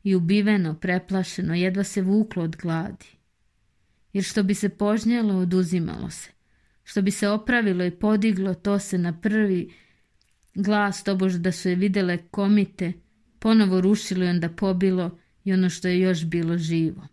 I 0.03 0.15
ubiveno, 0.15 0.75
preplašeno, 0.75 1.55
jedva 1.55 1.85
se 1.85 2.03
vuklo 2.03 2.43
od 2.43 2.57
gladi. 2.57 3.07
Jer 4.13 4.25
što 4.25 4.43
bi 4.43 4.55
se 4.55 4.69
požnjelo, 4.69 5.35
oduzimalo 5.35 6.11
se. 6.11 6.31
Što 6.85 7.03
bi 7.03 7.11
se 7.11 7.29
opravilo 7.29 7.85
i 7.85 7.91
podiglo, 7.91 8.55
to 8.55 8.79
se 8.79 8.99
na 8.99 9.21
prvi 9.21 9.75
glas, 10.63 11.05
tobož 11.05 11.35
da 11.35 11.53
su 11.53 11.69
je 11.69 11.75
videle 11.75 12.19
komite, 12.31 12.93
ponovo 13.39 13.81
rušilo 13.81 14.25
i 14.25 14.29
onda 14.29 14.49
pobilo 14.49 15.19
i 15.45 15.53
ono 15.53 15.71
što 15.71 15.89
je 15.89 16.01
još 16.01 16.25
bilo 16.25 16.59
živo. 16.59 17.07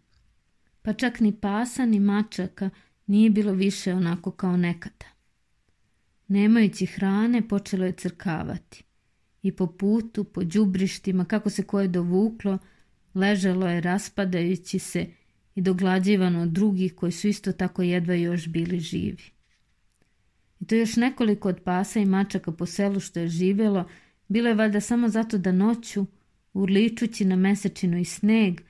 Pa 0.81 0.93
čak 0.93 1.19
ni 1.19 1.31
pasa 1.31 1.85
ni 1.85 1.99
mačaka 1.99 2.69
nije 3.05 3.29
bilo 3.29 3.51
više 3.51 3.93
onako 3.93 4.31
kao 4.31 4.57
nekada. 4.57 5.05
Nemajući 6.27 6.85
hrane, 6.85 7.47
počelo 7.47 7.85
je 7.85 7.91
crkavati. 7.91 8.83
I 9.41 9.51
po 9.51 9.67
putu, 9.67 10.23
po 10.23 10.43
đubrištima, 10.43 11.25
kako 11.25 11.49
se 11.49 11.63
koje 11.63 11.87
dovuklo, 11.87 12.57
ležalo 13.13 13.67
je 13.67 13.81
raspadajući 13.81 14.79
se 14.79 15.05
i 15.55 15.61
doglađivano 15.61 16.41
od 16.41 16.49
drugih 16.49 16.95
koji 16.95 17.11
su 17.11 17.27
isto 17.27 17.51
tako 17.51 17.81
jedva 17.81 18.13
još 18.13 18.47
bili 18.47 18.79
živi. 18.79 19.36
I 20.59 20.65
to 20.65 20.75
još 20.75 20.95
nekoliko 20.95 21.49
od 21.49 21.61
pasa 21.63 21.99
i 21.99 22.05
mačaka 22.05 22.51
po 22.51 22.65
selu 22.65 22.99
što 22.99 23.19
je 23.19 23.27
živjelo, 23.27 23.89
bilo 24.27 24.49
je 24.49 24.55
valjda 24.55 24.81
samo 24.81 25.09
zato 25.09 25.37
da 25.37 25.51
noću, 25.51 26.05
urličući 26.53 27.25
na 27.25 27.35
mesečinu 27.35 27.97
i 27.97 28.05
sneg, 28.05 28.61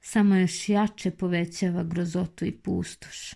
samo 0.00 0.36
još 0.36 0.68
jače 0.68 1.10
povećava 1.10 1.84
grozotu 1.84 2.44
i 2.44 2.52
pustoš 2.52 3.34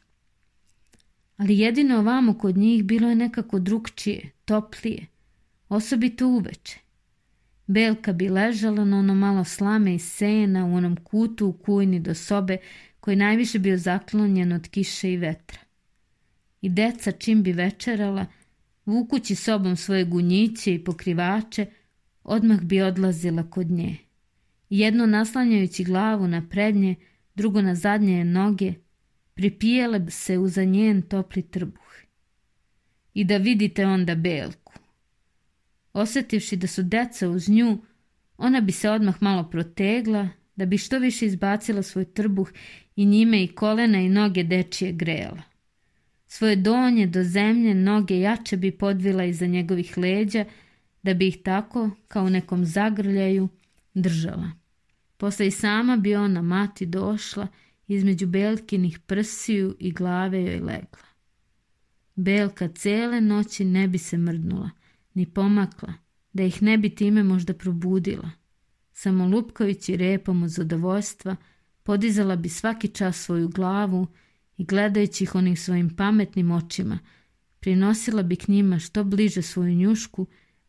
ali 1.43 1.59
jedino 1.59 1.99
ovamo 1.99 2.39
kod 2.39 2.57
njih 2.57 2.85
bilo 2.85 3.09
je 3.09 3.15
nekako 3.15 3.59
drugčije, 3.59 4.31
toplije, 4.45 5.07
osobito 5.69 6.29
uveče. 6.29 6.79
Belka 7.67 8.13
bi 8.13 8.29
ležala 8.29 8.85
na 8.85 8.99
ono 8.99 9.15
malo 9.15 9.45
slame 9.45 9.95
i 9.95 9.99
sena 9.99 10.67
u 10.67 10.75
onom 10.75 10.97
kutu 10.97 11.47
u 11.47 11.53
kujni 11.53 12.01
do 12.01 12.15
sobe 12.15 12.57
koji 13.01 13.17
najviše 13.17 13.59
bio 13.59 13.79
zaklonjen 13.79 14.53
od 14.53 14.69
kiše 14.69 15.13
i 15.13 15.17
vetra. 15.17 15.59
I 16.63 16.69
deca 16.69 17.13
čim 17.13 17.43
bi 17.43 17.53
večerala, 17.53 18.27
vukući 18.87 19.35
sobom 19.35 19.77
svoje 19.77 20.05
gunjiće 20.05 20.75
i 20.75 20.85
pokrivače, 20.85 21.67
odmah 22.25 22.61
bi 22.61 22.81
odlazila 22.81 23.51
kod 23.51 23.71
nje. 23.71 23.97
Jedno 24.71 25.07
naslanjajući 25.07 25.85
glavu 25.85 26.29
na 26.29 26.49
prednje, 26.51 26.95
drugo 27.35 27.63
na 27.63 27.75
zadnje 27.75 28.25
noge, 28.25 28.73
pripijele 29.35 30.11
se 30.11 30.39
uza 30.39 30.65
njen 30.65 31.03
topli 31.03 31.43
trbuh. 31.43 31.93
I 33.15 33.25
da 33.25 33.37
vidite 33.37 33.87
onda 33.87 34.15
Belku. 34.15 34.73
Osetivši 35.93 36.57
da 36.57 36.67
su 36.67 36.83
deca 36.83 37.29
uz 37.29 37.49
nju, 37.49 37.79
ona 38.37 38.61
bi 38.61 38.73
se 38.73 38.91
odmah 38.91 39.23
malo 39.23 39.51
protegla, 39.51 40.29
da 40.57 40.67
bi 40.67 40.79
što 40.79 40.99
više 40.99 41.27
izbacila 41.27 41.83
svoj 41.83 42.05
trbuh 42.05 42.53
i 42.97 43.07
njime 43.07 43.45
i 43.45 43.49
kolena 43.49 43.99
i 44.01 44.09
noge 44.09 44.43
dečije 44.43 44.93
grela. 44.93 45.52
Svoje 46.35 46.57
donje 46.57 47.07
do 47.07 47.25
zemlje 47.25 47.75
noge 47.75 48.19
jače 48.19 48.57
bi 48.57 48.71
podvila 48.71 49.25
iza 49.25 49.47
njegovih 49.47 49.99
leđa, 49.99 50.45
da 51.03 51.15
bi 51.15 51.29
ih 51.29 51.43
tako, 51.45 51.91
kao 52.09 52.25
u 52.25 52.31
nekom 52.31 52.65
zagrljaju, 52.65 53.49
držala. 53.95 54.51
Posle 55.17 55.47
i 55.47 55.51
sama 55.51 55.97
bi 55.97 56.15
ona 56.15 56.43
mati 56.43 56.87
došla 56.87 57.47
između 57.89 58.27
Belkinih 58.27 58.99
prsiju 58.99 59.77
i 59.79 59.93
glave 59.93 60.43
joj 60.43 60.61
legla. 60.61 61.09
Belka 62.17 62.69
cele 62.69 63.21
noći 63.21 63.65
ne 63.65 63.89
bi 63.89 63.99
se 63.99 64.19
mrdnula, 64.19 64.71
ni 65.15 65.27
pomakla, 65.27 65.95
da 66.33 66.43
ih 66.43 66.63
ne 66.63 66.79
bi 66.79 66.95
time 66.95 67.23
možda 67.23 67.55
probudila. 67.55 68.31
Samo 68.93 69.27
lupkajući 69.27 69.97
repom 69.97 70.43
od 70.43 70.51
zadovoljstva, 70.51 71.37
podizala 71.83 72.37
bi 72.37 72.49
svaki 72.49 72.89
čas 72.89 73.17
svoju 73.17 73.49
glavu 73.49 74.07
i 74.57 74.65
gledajući 74.65 75.25
ih 75.25 75.35
onim 75.35 75.57
svojim 75.57 75.97
pametnim 75.97 76.51
očima, 76.51 76.99
prinosila 77.61 78.23
bi 78.23 78.37
k 78.37 78.49
njima 78.49 78.79
što 78.79 79.05
bliže 79.05 79.43
svoju 79.43 79.75
njušku, 79.75 80.27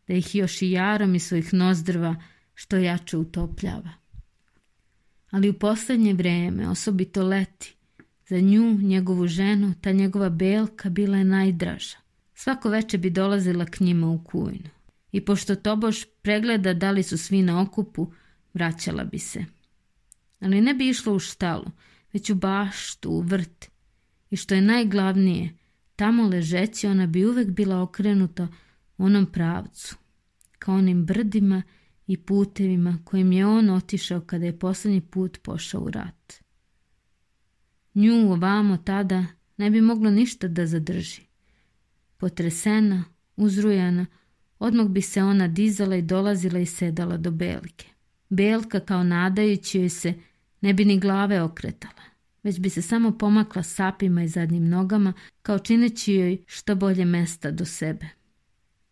da 0.08 0.14
ih 0.14 0.36
još 0.36 0.62
i 0.62 0.72
jarom 0.72 1.16
iz 1.16 1.24
svojih 1.24 1.54
nozdrva 1.54 2.16
što 2.56 2.78
jače 2.78 3.18
utopljava 3.18 4.04
ali 5.34 5.50
u 5.50 5.54
poslednje 5.54 6.14
vreme, 6.14 6.70
osobito 6.70 7.24
leti, 7.24 7.76
za 8.30 8.40
nju, 8.40 8.78
njegovu 8.82 9.28
ženu, 9.28 9.74
ta 9.82 9.92
njegova 9.92 10.30
belka 10.30 10.90
bila 10.90 11.18
je 11.18 11.24
najdraža. 11.24 11.98
Svako 12.34 12.70
veče 12.70 12.98
bi 12.98 13.10
dolazila 13.10 13.66
k 13.66 13.80
njima 13.80 14.08
u 14.08 14.24
kujnu. 14.24 14.70
i 15.12 15.22
pošto 15.22 15.56
tobož 15.56 16.06
pregleda 16.22 16.74
da 16.74 16.92
li 16.92 17.04
su 17.04 17.18
svi 17.18 17.42
na 17.42 17.62
okupu, 17.62 18.12
vraćala 18.54 19.04
bi 19.04 19.20
se. 19.20 19.46
Ali 20.40 20.62
ne 20.62 20.74
bi 20.74 20.90
išla 20.90 21.14
u 21.14 21.20
štalu, 21.20 21.66
već 22.14 22.30
u 22.30 22.36
baštu, 22.36 23.10
u 23.10 23.22
vrt. 23.22 23.70
I 24.34 24.36
što 24.36 24.56
je 24.56 24.62
najglavnije, 24.62 25.58
tamo 25.96 26.28
ležeći 26.28 26.88
ona 26.88 27.08
bi 27.08 27.26
uvek 27.26 27.48
bila 27.48 27.82
okrenuta 27.82 28.48
onom 28.98 29.26
pravcu, 29.26 29.96
kao 30.60 30.76
onim 30.76 31.06
brdima 31.06 31.62
i 32.08 32.18
putevima 32.18 33.00
kojim 33.04 33.32
je 33.32 33.46
on 33.46 33.70
otišao 33.70 34.22
kada 34.22 34.46
je 34.46 34.60
poslednji 34.60 35.02
put 35.02 35.38
pošao 35.44 35.82
u 35.82 35.92
rat. 35.92 36.34
Nju 37.94 38.32
ovamo 38.32 38.78
tada 38.78 39.26
ne 39.58 39.70
bi 39.70 39.82
moglo 39.82 40.12
ništa 40.12 40.48
da 40.48 40.66
zadrži. 40.66 41.22
Potresena, 42.18 43.04
uzrujana, 43.36 44.06
odmah 44.60 44.88
bi 44.88 45.02
se 45.02 45.24
ona 45.24 45.48
dizala 45.48 45.96
i 45.96 46.02
dolazila 46.02 46.60
i 46.60 46.66
sedala 46.66 47.18
do 47.18 47.32
Belke. 47.32 47.88
Belka 48.30 48.80
kao 48.80 49.04
nadajući 49.04 49.80
joj 49.80 49.90
se 49.90 50.14
ne 50.62 50.74
bi 50.74 50.86
ni 50.86 51.00
glave 51.00 51.42
okretala, 51.42 52.13
već 52.44 52.60
bi 52.60 52.70
se 52.70 52.82
samo 52.82 53.18
pomakla 53.18 53.64
sapima 53.64 54.24
i 54.24 54.28
zadnjim 54.28 54.70
nogama 54.70 55.14
kao 55.42 55.60
čineći 55.60 56.14
joj 56.14 56.38
što 56.48 56.76
bolje 56.76 57.06
mesta 57.06 57.52
do 57.52 57.66
sebe. 57.66 58.06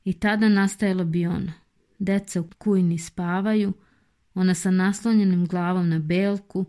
I 0.04 0.14
tada 0.14 0.50
nastajalo 0.50 1.06
bi 1.06 1.26
ono. 1.26 1.52
Deca 2.00 2.42
u 2.42 2.48
kujni 2.58 2.98
spavaju, 2.98 3.74
ona 4.34 4.54
sa 4.54 4.72
naslonjenim 4.72 5.46
glavom 5.48 5.90
na 5.90 6.00
belku, 6.00 6.66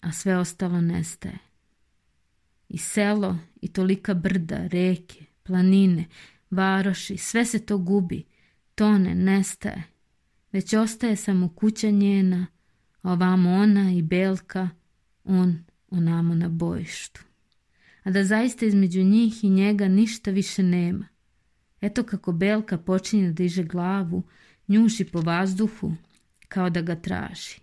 a 0.00 0.12
sve 0.12 0.36
ostalo 0.36 0.80
nestaje. 0.80 1.38
I 2.68 2.78
selo, 2.78 3.38
i 3.60 3.68
tolika 3.68 4.14
brda, 4.14 4.66
reke, 4.66 5.24
planine, 5.42 6.04
varoši, 6.50 7.16
sve 7.16 7.44
se 7.44 7.66
to 7.66 7.78
gubi, 7.78 8.24
tone, 8.74 9.14
nestaje. 9.14 9.82
Već 10.52 10.74
ostaje 10.74 11.16
samo 11.16 11.48
kuća 11.48 11.90
njena, 11.90 12.46
ovamo 13.02 13.50
ona 13.50 13.92
i 13.92 14.02
Belka, 14.02 14.68
on 15.24 15.64
onamo 15.90 16.34
na 16.34 16.48
bojištu. 16.48 17.20
A 18.02 18.10
da 18.10 18.24
zaista 18.24 18.66
između 18.66 19.02
njih 19.02 19.44
i 19.44 19.50
njega 19.50 19.88
ništa 19.88 20.30
više 20.30 20.62
nema. 20.62 21.08
Eto 21.80 22.02
kako 22.02 22.32
Belka 22.32 22.78
počinje 22.78 23.26
da 23.26 23.32
diže 23.32 23.64
glavu, 23.64 24.22
njuši 24.68 25.04
po 25.04 25.20
vazduhu, 25.20 25.92
kao 26.48 26.70
da 26.70 26.82
ga 26.82 26.94
traži. 26.96 27.60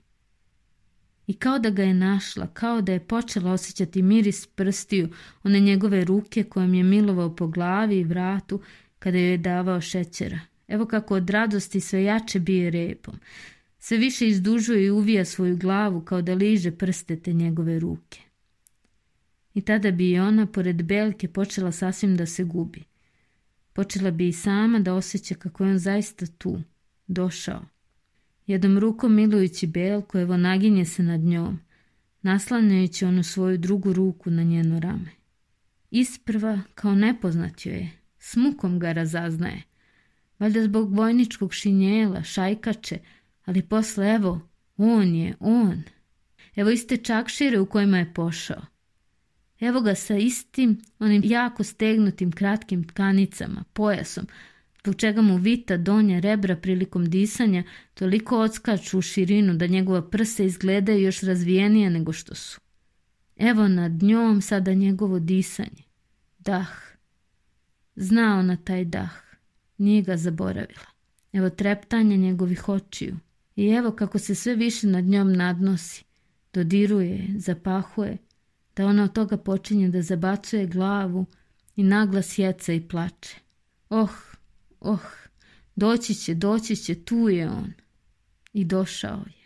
I 1.27 1.33
kao 1.33 1.59
da 1.59 1.69
ga 1.69 1.83
je 1.83 1.93
našla, 1.93 2.47
kao 2.47 2.81
da 2.81 2.91
je 2.91 3.07
počela 3.07 3.51
osjećati 3.51 4.01
miris 4.01 4.47
prstiju 4.47 5.09
one 5.43 5.59
njegove 5.59 6.05
ruke 6.05 6.43
kojom 6.43 6.73
je 6.73 6.83
milovao 6.83 7.35
po 7.35 7.47
glavi 7.47 7.99
i 7.99 8.03
vratu 8.03 8.61
kada 8.99 9.17
joj 9.17 9.31
je 9.31 9.37
davao 9.37 9.81
šećera. 9.81 10.39
Evo 10.67 10.85
kako 10.85 11.15
od 11.15 11.29
radosti 11.29 11.79
sve 11.79 12.03
jače 12.03 12.39
bije 12.39 12.69
repom. 12.69 13.15
Sve 13.87 13.97
više 13.97 14.27
izdužuje 14.27 14.85
i 14.85 14.89
uvija 14.91 15.25
svoju 15.25 15.57
glavu 15.57 16.01
kao 16.01 16.21
da 16.21 16.33
liže 16.33 16.71
prste 16.71 17.19
te 17.19 17.33
njegove 17.33 17.79
ruke. 17.79 18.21
I 19.53 19.61
tada 19.61 19.91
bi 19.91 20.11
i 20.11 20.19
ona, 20.19 20.45
pored 20.45 20.83
Belke, 20.83 21.27
počela 21.27 21.71
sasvim 21.71 22.17
da 22.17 22.25
se 22.25 22.43
gubi. 22.43 22.83
Počela 23.73 24.11
bi 24.11 24.27
i 24.27 24.33
sama 24.33 24.79
da 24.79 24.93
osjeća 24.93 25.35
kako 25.35 25.63
je 25.63 25.71
on 25.71 25.77
zaista 25.77 26.25
tu, 26.25 26.61
došao. 27.07 27.61
Jednom 28.47 28.79
rukom 28.79 29.15
milujući 29.15 29.67
Belku, 29.67 30.17
evo 30.17 30.37
naginje 30.37 30.85
se 30.85 31.03
nad 31.03 31.19
njom, 31.19 31.59
naslanjajući 32.21 33.05
onu 33.05 33.23
svoju 33.23 33.57
drugu 33.57 33.93
ruku 33.93 34.31
na 34.31 34.43
njeno 34.43 34.79
rame. 34.79 35.11
Isprva, 35.91 36.61
kao 36.75 36.95
nepoznat 36.95 37.65
joj 37.65 37.75
je, 37.75 37.91
s 38.19 38.35
mukom 38.35 38.79
ga 38.79 38.91
razaznaje. 38.91 39.63
Valjda 40.39 40.63
zbog 40.63 40.93
vojničkog 40.93 41.53
šinjela, 41.53 42.23
šajkače, 42.23 42.99
ali 43.45 43.61
posle 43.61 44.15
evo, 44.15 44.41
on 44.77 45.15
je, 45.15 45.35
on. 45.39 45.83
Evo 46.55 46.69
iste 46.69 46.97
čakšire 46.97 47.59
u 47.59 47.65
kojima 47.65 47.97
je 47.97 48.13
pošao. 48.13 48.61
Evo 49.59 49.81
ga 49.81 49.95
sa 49.95 50.17
istim, 50.17 50.81
onim 50.99 51.21
jako 51.25 51.63
stegnutim 51.63 52.31
kratkim 52.31 52.87
tkanicama, 52.87 53.63
pojasom, 53.73 54.27
zbog 54.83 54.95
čega 54.95 55.21
mu 55.21 55.37
vita 55.37 55.77
donja 55.77 56.19
rebra 56.19 56.55
prilikom 56.55 57.09
disanja 57.09 57.63
toliko 57.93 58.39
odskaču 58.39 58.99
u 58.99 59.01
širinu 59.01 59.53
da 59.53 59.67
njegova 59.67 60.09
prsa 60.09 60.43
izgledaju 60.43 61.01
još 61.01 61.21
razvijenija 61.21 61.89
nego 61.89 62.13
što 62.13 62.35
su. 62.35 62.59
Evo 63.35 63.67
nad 63.67 63.91
njom 64.03 64.41
sada 64.41 64.73
njegovo 64.73 65.19
disanje. 65.19 65.83
Dah. 66.39 66.69
Znao 67.95 68.41
na 68.41 68.57
taj 68.57 68.85
dah. 68.85 69.11
Nije 69.77 70.01
ga 70.01 70.17
zaboravila. 70.17 70.85
Evo 71.33 71.49
treptanje 71.49 72.17
njegovih 72.17 72.69
očiju. 72.69 73.15
I 73.55 73.67
evo 73.67 73.91
kako 73.91 74.19
se 74.19 74.35
sve 74.35 74.55
više 74.55 74.87
nad 74.87 75.05
njom 75.05 75.33
nadnosi. 75.33 76.03
Dodiruje, 76.53 77.27
zapahuje, 77.37 78.17
da 78.75 78.85
ona 78.85 79.03
od 79.03 79.13
toga 79.13 79.37
počinje 79.37 79.89
da 79.89 80.01
zabacuje 80.01 80.67
glavu 80.67 81.25
i 81.75 81.83
naglas 81.83 82.37
jeca 82.37 82.73
i 82.73 82.87
plače. 82.87 83.35
Oh, 83.89 84.11
oh, 84.79 85.05
doći 85.75 86.15
će, 86.15 86.33
doći 86.33 86.75
će, 86.75 87.03
tu 87.03 87.29
je 87.29 87.49
on. 87.49 87.73
I 88.53 88.65
došao 88.65 89.23
je. 89.25 89.44